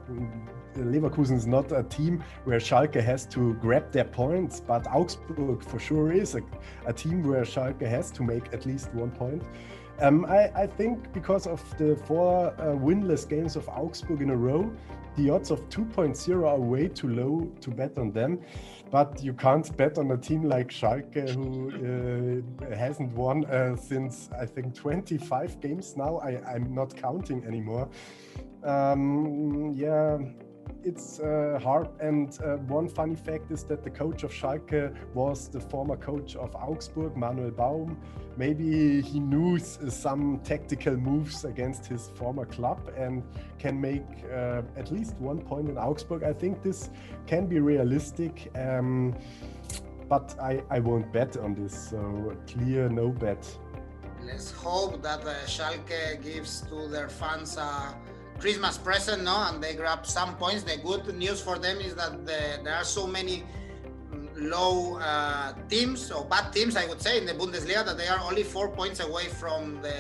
Leverkusen 0.77 1.37
is 1.37 1.47
not 1.47 1.73
a 1.73 1.83
team 1.85 2.23
where 2.45 2.59
Schalke 2.59 3.03
has 3.03 3.27
to 3.27 3.55
grab 3.55 3.91
their 3.93 4.05
points, 4.05 4.61
but 4.61 4.87
Augsburg 4.87 5.63
for 5.63 5.79
sure 5.79 6.13
is 6.13 6.35
a, 6.35 6.43
a 6.87 6.93
team 6.93 7.23
where 7.27 7.43
Schalke 7.43 7.89
has 7.89 8.11
to 8.13 8.23
make 8.23 8.53
at 8.53 8.67
least 8.67 8.93
one 8.95 9.11
point. 9.11 9.43
Um, 10.01 10.25
I, 10.25 10.51
I, 10.55 10.67
think 10.67 11.13
because 11.13 11.47
of 11.47 11.63
the 11.77 11.95
four 11.95 12.55
uh, 12.59 12.75
winless 12.75 13.29
games 13.29 13.55
of 13.55 13.69
Augsburg 13.69 14.23
in 14.23 14.31
a 14.31 14.37
row, 14.37 14.73
the 15.17 15.29
odds 15.29 15.51
of 15.51 15.69
2.0 15.69 16.49
are 16.49 16.59
way 16.59 16.89
too 16.89 17.09
low 17.09 17.53
to 17.61 17.71
bet 17.71 17.99
on 17.99 18.11
them. 18.11 18.41
But 18.91 19.23
you 19.23 19.33
can't 19.35 19.77
bet 19.77 19.99
on 19.99 20.11
a 20.11 20.17
team 20.17 20.43
like 20.43 20.69
Schalke, 20.69 21.31
who 21.31 21.71
uh, 22.61 22.77
hasn't 22.77 23.13
won 23.13 23.45
uh, 23.45 23.77
since 23.77 24.29
I 24.37 24.47
think 24.47 24.75
25 24.75 25.61
games 25.61 25.97
now. 25.97 26.19
I, 26.19 26.43
I'm 26.45 26.75
not 26.75 26.97
counting 26.97 27.45
anymore. 27.45 27.89
Um, 28.65 29.73
yeah, 29.77 30.19
it's 30.85 31.21
uh, 31.21 31.59
hard. 31.63 31.89
And 32.01 32.39
uh, 32.45 32.57
one 32.69 32.89
funny 32.89 33.17
fact 33.17 33.51
is 33.51 33.65
that 33.65 33.83
the 33.83 33.91
coach 33.91 34.23
of 34.23 34.33
Schalke 34.33 34.95
was 35.15 35.49
the 35.49 35.61
former 35.61 35.97
coach 35.97 36.37
of 36.37 36.55
Augsburg, 36.55 37.17
Manuel 37.17 37.51
Baum. 37.51 37.99
Maybe 38.37 39.01
he 39.03 39.21
knew 39.21 39.59
some 39.59 40.41
tactical 40.45 40.97
moves 40.97 41.45
against 41.45 41.87
his 41.87 42.09
former 42.15 42.47
club 42.47 42.91
and 42.97 43.23
can 43.59 43.81
make 43.81 44.07
uh, 44.33 44.63
at 44.77 44.91
least 44.91 45.17
one 45.17 45.41
point 45.41 45.69
in 45.69 45.77
Augsburg. 45.77 46.23
I 46.23 46.33
think 46.33 46.63
this 46.63 46.91
can 47.27 47.47
be 47.47 47.61
realistic. 47.61 48.51
Um, 48.55 49.15
but 50.09 50.35
I, 50.43 50.63
I 50.71 50.81
won't 50.81 51.13
bet 51.13 51.37
on 51.37 51.55
this, 51.55 51.91
so 51.91 52.37
clear 52.49 52.89
no 52.89 53.11
bet. 53.11 53.47
Let's 54.27 54.51
hope 54.51 55.03
that 55.03 55.25
uh, 55.25 55.35
Schalke 55.47 56.23
gives 56.23 56.63
to 56.63 56.89
their 56.89 57.09
fans 57.09 57.57
a 57.57 57.95
Christmas 58.41 58.79
present, 58.79 59.23
no? 59.25 59.37
And 59.49 59.63
they 59.63 59.75
grab 59.75 60.07
some 60.07 60.37
points. 60.37 60.63
The 60.63 60.79
good 60.79 61.15
news 61.15 61.41
for 61.41 61.59
them 61.59 61.79
is 61.79 61.95
that 61.95 62.27
the, 62.27 62.61
there 62.65 62.75
are 62.75 62.85
so 62.85 63.07
many 63.07 63.45
low 64.35 64.97
uh, 64.97 65.53
teams 65.69 66.11
or 66.11 66.25
bad 66.25 66.53
teams, 66.53 66.75
I 66.75 66.87
would 66.87 67.03
say, 67.03 67.19
in 67.19 67.27
the 67.27 67.35
Bundesliga 67.35 67.85
that 67.85 67.99
they 67.99 68.09
are 68.09 68.21
only 68.21 68.43
four 68.43 68.69
points 68.69 69.01
away 69.01 69.27
from 69.27 69.83
the 69.83 69.95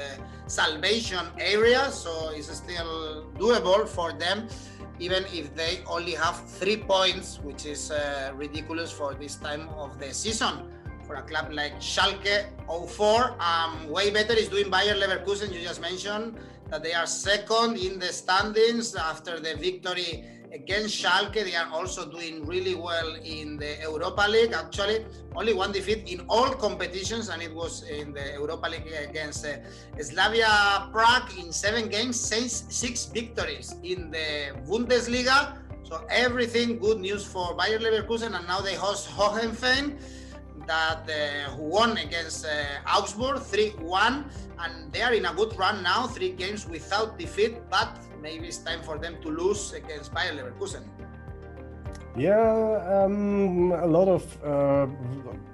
salvation 0.46 1.26
area. 1.38 1.90
So 1.90 2.30
it's 2.34 2.50
still 2.56 3.26
doable 3.36 3.86
for 3.86 4.12
them, 4.12 4.48
even 4.98 5.24
if 5.32 5.54
they 5.54 5.80
only 5.86 6.12
have 6.12 6.36
three 6.48 6.78
points, 6.78 7.38
which 7.40 7.66
is 7.66 7.90
uh, 7.90 8.32
ridiculous 8.34 8.90
for 8.90 9.14
this 9.14 9.36
time 9.36 9.68
of 9.76 9.98
the 10.00 10.14
season. 10.14 10.70
For 11.10 11.16
a 11.16 11.22
club 11.22 11.50
like 11.50 11.80
Schalke 11.80 12.46
04, 12.68 13.34
um, 13.42 13.88
way 13.88 14.12
better 14.12 14.32
is 14.32 14.46
doing 14.48 14.70
Bayer 14.70 14.94
Leverkusen, 14.94 15.52
you 15.52 15.60
just 15.60 15.80
mentioned 15.80 16.38
that 16.70 16.84
they 16.84 16.92
are 16.92 17.04
second 17.04 17.78
in 17.78 17.98
the 17.98 18.12
standings 18.12 18.94
after 18.94 19.40
the 19.40 19.56
victory 19.56 20.24
against 20.52 21.02
Schalke. 21.02 21.42
They 21.42 21.56
are 21.56 21.68
also 21.72 22.08
doing 22.08 22.46
really 22.46 22.76
well 22.76 23.16
in 23.24 23.56
the 23.56 23.78
Europa 23.82 24.24
League. 24.28 24.52
Actually, 24.52 25.04
only 25.34 25.52
one 25.52 25.72
defeat 25.72 26.08
in 26.08 26.20
all 26.28 26.50
competitions, 26.50 27.28
and 27.28 27.42
it 27.42 27.52
was 27.52 27.82
in 27.82 28.12
the 28.12 28.34
Europa 28.34 28.68
League 28.68 28.86
against 28.92 29.44
uh, 29.44 29.56
Slavia 30.00 30.90
Prague 30.92 31.36
in 31.40 31.50
seven 31.50 31.88
games, 31.88 32.20
six, 32.20 32.66
six 32.68 33.06
victories 33.06 33.74
in 33.82 34.12
the 34.12 34.54
Bundesliga. 34.64 35.56
So 35.82 36.06
everything 36.08 36.78
good 36.78 37.00
news 37.00 37.26
for 37.26 37.56
Bayer 37.56 37.80
Leverkusen, 37.80 38.38
and 38.38 38.46
now 38.46 38.60
they 38.60 38.76
host 38.76 39.08
Hoffenheim 39.08 39.98
that 40.66 41.08
uh, 41.08 41.56
won 41.56 41.96
against 41.98 42.46
uh, 42.46 42.96
Augsburg 42.96 43.38
3-1 43.38 44.24
and 44.60 44.92
they 44.92 45.02
are 45.02 45.14
in 45.14 45.26
a 45.26 45.34
good 45.34 45.56
run 45.58 45.82
now 45.82 46.06
three 46.06 46.30
games 46.30 46.68
without 46.68 47.18
defeat 47.18 47.58
but 47.70 47.98
maybe 48.20 48.48
it's 48.48 48.58
time 48.58 48.82
for 48.82 48.98
them 48.98 49.16
to 49.22 49.28
lose 49.28 49.72
against 49.72 50.12
Bayer 50.14 50.32
Leverkusen 50.32 50.84
yeah 52.16 53.04
um, 53.04 53.72
a 53.72 53.86
lot 53.86 54.08
of 54.08 54.22
uh, 54.44 54.86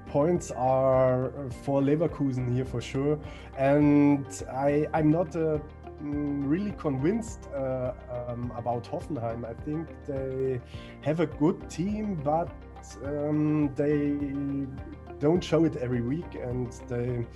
points 0.09 0.51
are 0.51 1.31
for 1.63 1.81
Leverkusen 1.81 2.53
here 2.55 2.65
for 2.65 2.81
sure 2.81 3.19
and 3.59 4.27
I 4.51 4.87
I'm 4.93 5.11
not 5.11 5.35
uh, 5.37 5.59
mm, 6.03 6.43
really 6.45 6.73
convinced 6.73 7.49
uh, 7.55 7.93
um, 8.11 8.53
about 8.57 8.85
Hoffenheim. 8.85 9.45
I 9.45 9.55
think 9.65 9.89
they 10.07 10.61
have 11.03 11.21
a 11.21 11.27
good 11.27 11.69
team, 11.71 12.21
but 12.23 12.49
um, 13.05 13.75
they 13.75 14.17
don't 15.19 15.43
show 15.43 15.65
it 15.65 15.77
every 15.77 16.01
week, 16.01 16.35
and 16.35 16.73
they. 16.89 17.27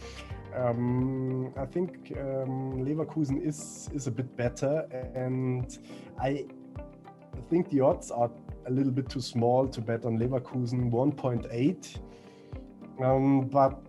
Um, 0.56 1.54
I 1.56 1.64
think 1.64 2.12
um, 2.18 2.84
Leverkusen 2.84 3.40
is 3.46 3.88
is 3.94 4.08
a 4.08 4.10
bit 4.10 4.36
better, 4.36 4.86
and 5.14 5.78
I 6.20 6.46
think 7.48 7.70
the 7.70 7.80
odds 7.80 8.10
are 8.10 8.30
a 8.66 8.70
little 8.70 8.92
bit 8.92 9.08
too 9.08 9.20
small 9.20 9.68
to 9.68 9.80
bet 9.80 10.04
on 10.04 10.18
Leverkusen 10.18 10.90
1.8. 10.90 11.98
Um, 13.02 13.46
but 13.46 13.80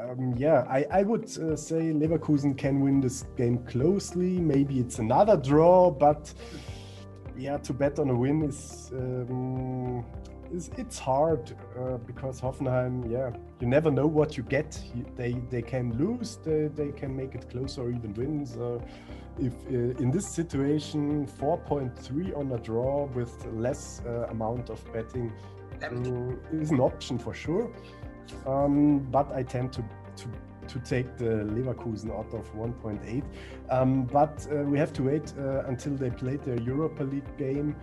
um, 0.00 0.34
yeah, 0.36 0.64
I, 0.68 0.86
I 0.90 1.02
would 1.02 1.24
uh, 1.24 1.56
say 1.56 1.92
Leverkusen 1.92 2.56
can 2.56 2.80
win 2.80 3.00
this 3.00 3.24
game 3.36 3.58
closely. 3.64 4.38
Maybe 4.38 4.80
it's 4.80 4.98
another 4.98 5.36
draw, 5.36 5.90
but 5.90 6.32
yeah, 7.36 7.58
to 7.58 7.72
bet 7.72 7.98
on 7.98 8.10
a 8.10 8.14
win 8.14 8.42
is 8.42 8.90
um, 8.92 10.04
it's, 10.52 10.70
it's 10.76 10.98
hard 10.98 11.56
uh, 11.78 11.98
because 11.98 12.40
Hoffenheim, 12.40 13.10
yeah, 13.10 13.30
you 13.60 13.66
never 13.66 13.90
know 13.90 14.06
what 14.06 14.36
you 14.36 14.42
get. 14.42 14.80
they 15.16 15.32
they 15.50 15.62
can 15.62 15.96
lose, 15.98 16.38
they, 16.44 16.68
they 16.68 16.92
can 16.92 17.16
make 17.16 17.34
it 17.34 17.48
close 17.50 17.78
or 17.78 17.90
even 17.90 18.14
win. 18.14 18.46
So 18.46 18.82
if 19.38 19.52
uh, 19.66 20.02
in 20.02 20.10
this 20.10 20.28
situation, 20.28 21.26
4.3 21.26 22.36
on 22.36 22.52
a 22.52 22.58
draw 22.58 23.06
with 23.06 23.46
less 23.52 24.02
uh, 24.06 24.26
amount 24.30 24.70
of 24.70 24.80
betting 24.92 25.32
is 26.52 26.70
an 26.70 26.80
option 26.80 27.18
for 27.18 27.34
sure. 27.34 27.70
Um, 28.46 29.00
but 29.10 29.32
I 29.32 29.42
tend 29.42 29.72
to 29.74 29.84
to 30.16 30.28
to 30.68 30.78
take 30.80 31.16
the 31.16 31.44
Leverkusen 31.54 32.10
out 32.16 32.32
of 32.32 32.54
1.8. 32.54 33.24
Um, 33.70 34.04
but 34.04 34.46
uh, 34.52 34.62
we 34.62 34.78
have 34.78 34.92
to 34.92 35.02
wait 35.02 35.32
uh, 35.36 35.64
until 35.66 35.96
they 35.96 36.10
play 36.10 36.36
their 36.36 36.60
Europa 36.60 37.02
League 37.02 37.36
game 37.36 37.74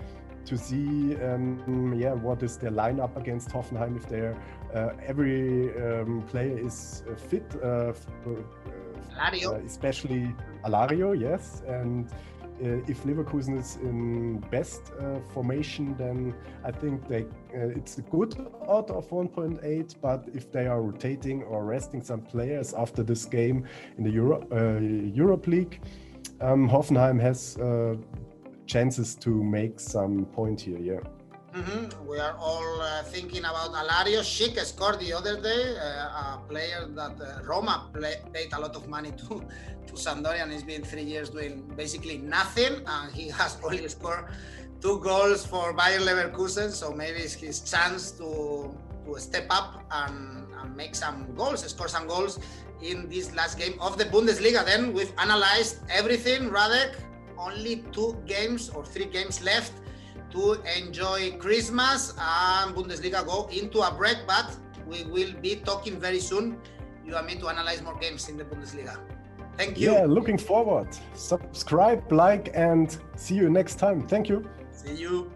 to 0.48 0.58
see 0.58 1.16
um, 1.18 1.94
yeah 1.98 2.14
what 2.14 2.42
is 2.42 2.58
their 2.58 2.72
lineup 2.72 3.16
against 3.18 3.50
Hoffenheim 3.50 3.96
if 3.98 4.08
they 4.08 4.34
uh, 4.74 4.90
every 5.06 5.70
um, 5.86 6.24
player 6.24 6.58
is 6.58 7.04
uh, 7.10 7.16
fit 7.16 7.46
uh, 7.64 7.94
for, 7.94 8.44
Alario. 9.20 9.54
Uh, 9.54 9.66
especially 9.66 10.34
Alario 10.66 11.20
yes 11.20 11.62
and 11.68 12.10
uh, 12.64 12.82
if 12.88 13.04
Leverkusen 13.04 13.60
is 13.60 13.76
in 13.84 14.40
best 14.50 14.82
uh, 15.00 15.20
formation 15.34 15.96
then 15.98 16.34
I 16.64 16.72
think 16.72 17.08
they 17.08 17.26
it's 17.54 17.98
a 17.98 18.02
good 18.04 18.34
out 18.70 18.90
of 18.90 19.10
1.8 19.10 19.96
but 20.02 20.28
if 20.34 20.52
they 20.52 20.66
are 20.68 20.82
rotating 20.82 21.44
or 21.44 21.66
resting 21.66 22.02
some 22.02 22.22
players 22.22 22.74
after 22.74 23.04
this 23.04 23.26
game 23.26 23.66
in 23.98 24.04
the 24.04 24.12
Euro 24.12 24.38
Europe 24.80 25.46
League 25.48 25.82
um, 26.42 26.70
Hoffenheim 26.70 27.20
has 27.20 27.58
chances 28.68 29.16
to 29.16 29.30
make 29.30 29.80
some 29.80 30.26
point 30.26 30.62
here. 30.62 30.80
Yeah. 30.80 31.00
Mm-hmm. 31.56 32.06
We 32.06 32.20
are 32.20 32.36
all 32.38 32.82
uh, 32.82 33.02
thinking 33.04 33.40
about 33.40 33.72
Alario. 33.72 34.20
Schick 34.22 34.60
scored 34.64 35.00
the 35.00 35.14
other 35.14 35.42
day, 35.42 35.76
uh, 35.78 36.36
a 36.38 36.42
player 36.48 36.86
that 36.90 37.16
uh, 37.20 37.44
Roma 37.44 37.90
play, 37.94 38.22
paid 38.32 38.54
a 38.54 38.60
lot 38.60 38.76
of 38.76 38.88
money 38.88 39.12
to 39.12 39.42
to 39.88 39.94
Sampdoria 39.94 40.44
and 40.44 40.52
he's 40.52 40.64
been 40.64 40.84
three 40.84 41.04
years 41.04 41.30
doing 41.30 41.64
basically 41.76 42.18
nothing, 42.18 42.84
and 42.86 43.12
he 43.12 43.30
has 43.30 43.58
only 43.64 43.88
scored 43.88 44.26
two 44.82 45.00
goals 45.00 45.46
for 45.46 45.74
Bayer 45.74 46.00
Leverkusen. 46.00 46.70
So 46.70 46.92
maybe 46.92 47.20
it's 47.20 47.34
his 47.34 47.62
chance 47.62 48.12
to 48.20 48.76
to 49.06 49.20
step 49.20 49.48
up 49.50 49.86
and, 49.90 50.46
and 50.60 50.76
make 50.76 50.94
some 50.94 51.34
goals, 51.34 51.64
score 51.64 51.88
some 51.88 52.08
goals 52.08 52.40
in 52.82 53.08
this 53.10 53.34
last 53.34 53.58
game 53.58 53.80
of 53.80 53.98
the 53.98 54.06
Bundesliga. 54.06 54.66
Then 54.66 54.94
we've 54.94 55.14
analyzed 55.18 55.80
everything, 55.90 56.50
Radek 56.52 57.07
only 57.38 57.84
two 57.92 58.18
games 58.26 58.70
or 58.70 58.86
three 58.86 59.06
games 59.06 59.42
left 59.44 59.74
to 60.32 60.58
enjoy 60.78 61.32
Christmas 61.38 62.14
and 62.20 62.76
Bundesliga 62.76 63.26
go 63.26 63.48
into 63.52 63.82
a 63.82 63.92
break, 63.92 64.18
but 64.28 64.56
we 64.88 65.04
will 65.06 65.34
be 65.42 65.56
talking 65.56 66.00
very 66.00 66.20
soon, 66.20 66.58
you 67.06 67.16
and 67.16 67.26
me, 67.26 67.36
to 67.36 67.48
analyze 67.50 67.82
more 67.82 67.98
games 67.98 68.30
in 68.30 68.38
the 68.38 68.44
Bundesliga. 68.44 68.98
Thank 69.58 69.80
you. 69.80 69.92
Yeah, 69.92 70.06
looking 70.06 70.38
forward. 70.38 70.88
Subscribe, 71.16 72.12
like, 72.12 72.52
and 72.54 72.96
see 73.16 73.36
you 73.36 73.50
next 73.50 73.76
time. 73.76 74.08
Thank 74.08 74.30
you. 74.30 74.48
See 74.72 74.94
you. 74.94 75.32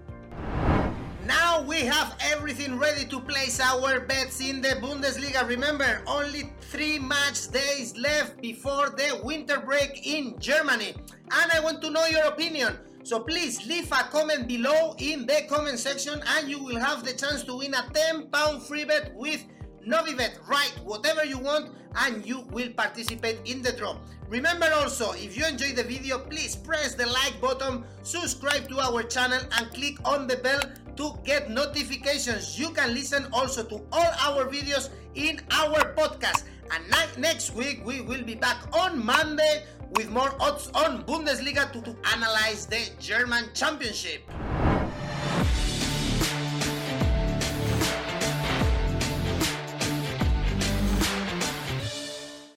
Now 1.26 1.64
we 1.64 1.82
have 1.82 2.18
everything 2.22 2.78
ready 2.78 3.06
to 3.06 3.20
place 3.20 3.60
our 3.60 4.00
bets 4.02 4.42
in 4.42 4.62
the 4.62 4.76
Bundesliga. 4.82 5.48
Remember, 5.48 6.02
only 6.06 6.52
three 6.62 7.00
match 7.00 7.50
days 7.50 7.96
left 7.98 8.42
before 8.42 8.90
the 8.90 9.20
winter 9.24 9.60
break 9.60 10.06
in 10.06 10.38
Germany. 10.40 10.96
And 11.34 11.52
I 11.52 11.60
want 11.60 11.82
to 11.82 11.90
know 11.90 12.06
your 12.08 12.26
opinion. 12.26 12.78
So 13.04 13.20
please 13.20 13.66
leave 13.66 13.92
a 13.92 14.04
comment 14.12 14.48
below 14.48 14.96
in 15.00 15.26
the 15.26 15.44
comment 15.50 15.80
section 15.80 16.22
and 16.36 16.50
you 16.50 16.64
will 16.64 16.80
have 16.80 17.04
the 17.04 17.14
chance 17.14 17.44
to 17.44 17.56
win 17.58 17.74
a 17.74 17.90
10 17.94 18.28
pound 18.28 18.62
free 18.64 18.86
bet 18.86 19.14
with 19.16 19.44
Novibet, 19.88 20.38
write 20.48 20.76
whatever 20.84 21.26
you 21.26 21.40
want 21.40 21.72
and 21.96 22.26
you 22.26 22.42
will 22.52 22.70
participate 22.74 23.40
in 23.46 23.62
the 23.62 23.72
draw. 23.72 23.98
Remember 24.30 24.70
also, 24.76 25.12
if 25.14 25.36
you 25.36 25.46
enjoyed 25.46 25.76
the 25.76 25.84
video, 25.84 26.20
please 26.20 26.56
press 26.56 26.94
the 26.94 27.08
like 27.08 27.42
button, 27.42 27.84
subscribe 28.04 28.70
to 28.70 28.80
our 28.80 29.04
channel 29.04 29.42
and 29.58 29.74
click 29.74 29.98
on 30.06 30.28
the 30.28 30.38
bell 30.38 30.62
to 30.98 31.18
get 31.26 31.50
notifications. 31.50 32.60
You 32.60 32.70
can 32.70 32.94
listen 32.94 33.28
also 33.34 33.64
to 33.64 33.82
all 33.92 34.12
our 34.22 34.46
videos 34.46 34.90
in 35.16 35.42
our 35.52 35.94
podcast. 35.96 36.44
And 36.72 37.20
next 37.20 37.54
week 37.56 37.82
we 37.86 38.02
will 38.02 38.24
be 38.24 38.36
back 38.36 38.58
on 38.74 39.04
Monday 39.04 39.66
with 39.92 40.10
more 40.10 40.34
odds 40.40 40.70
on 40.74 41.04
Bundesliga 41.04 41.72
to, 41.72 41.82
to 41.82 41.96
analyze 42.14 42.66
the 42.66 42.90
German 43.00 43.46
Championship. 43.54 44.22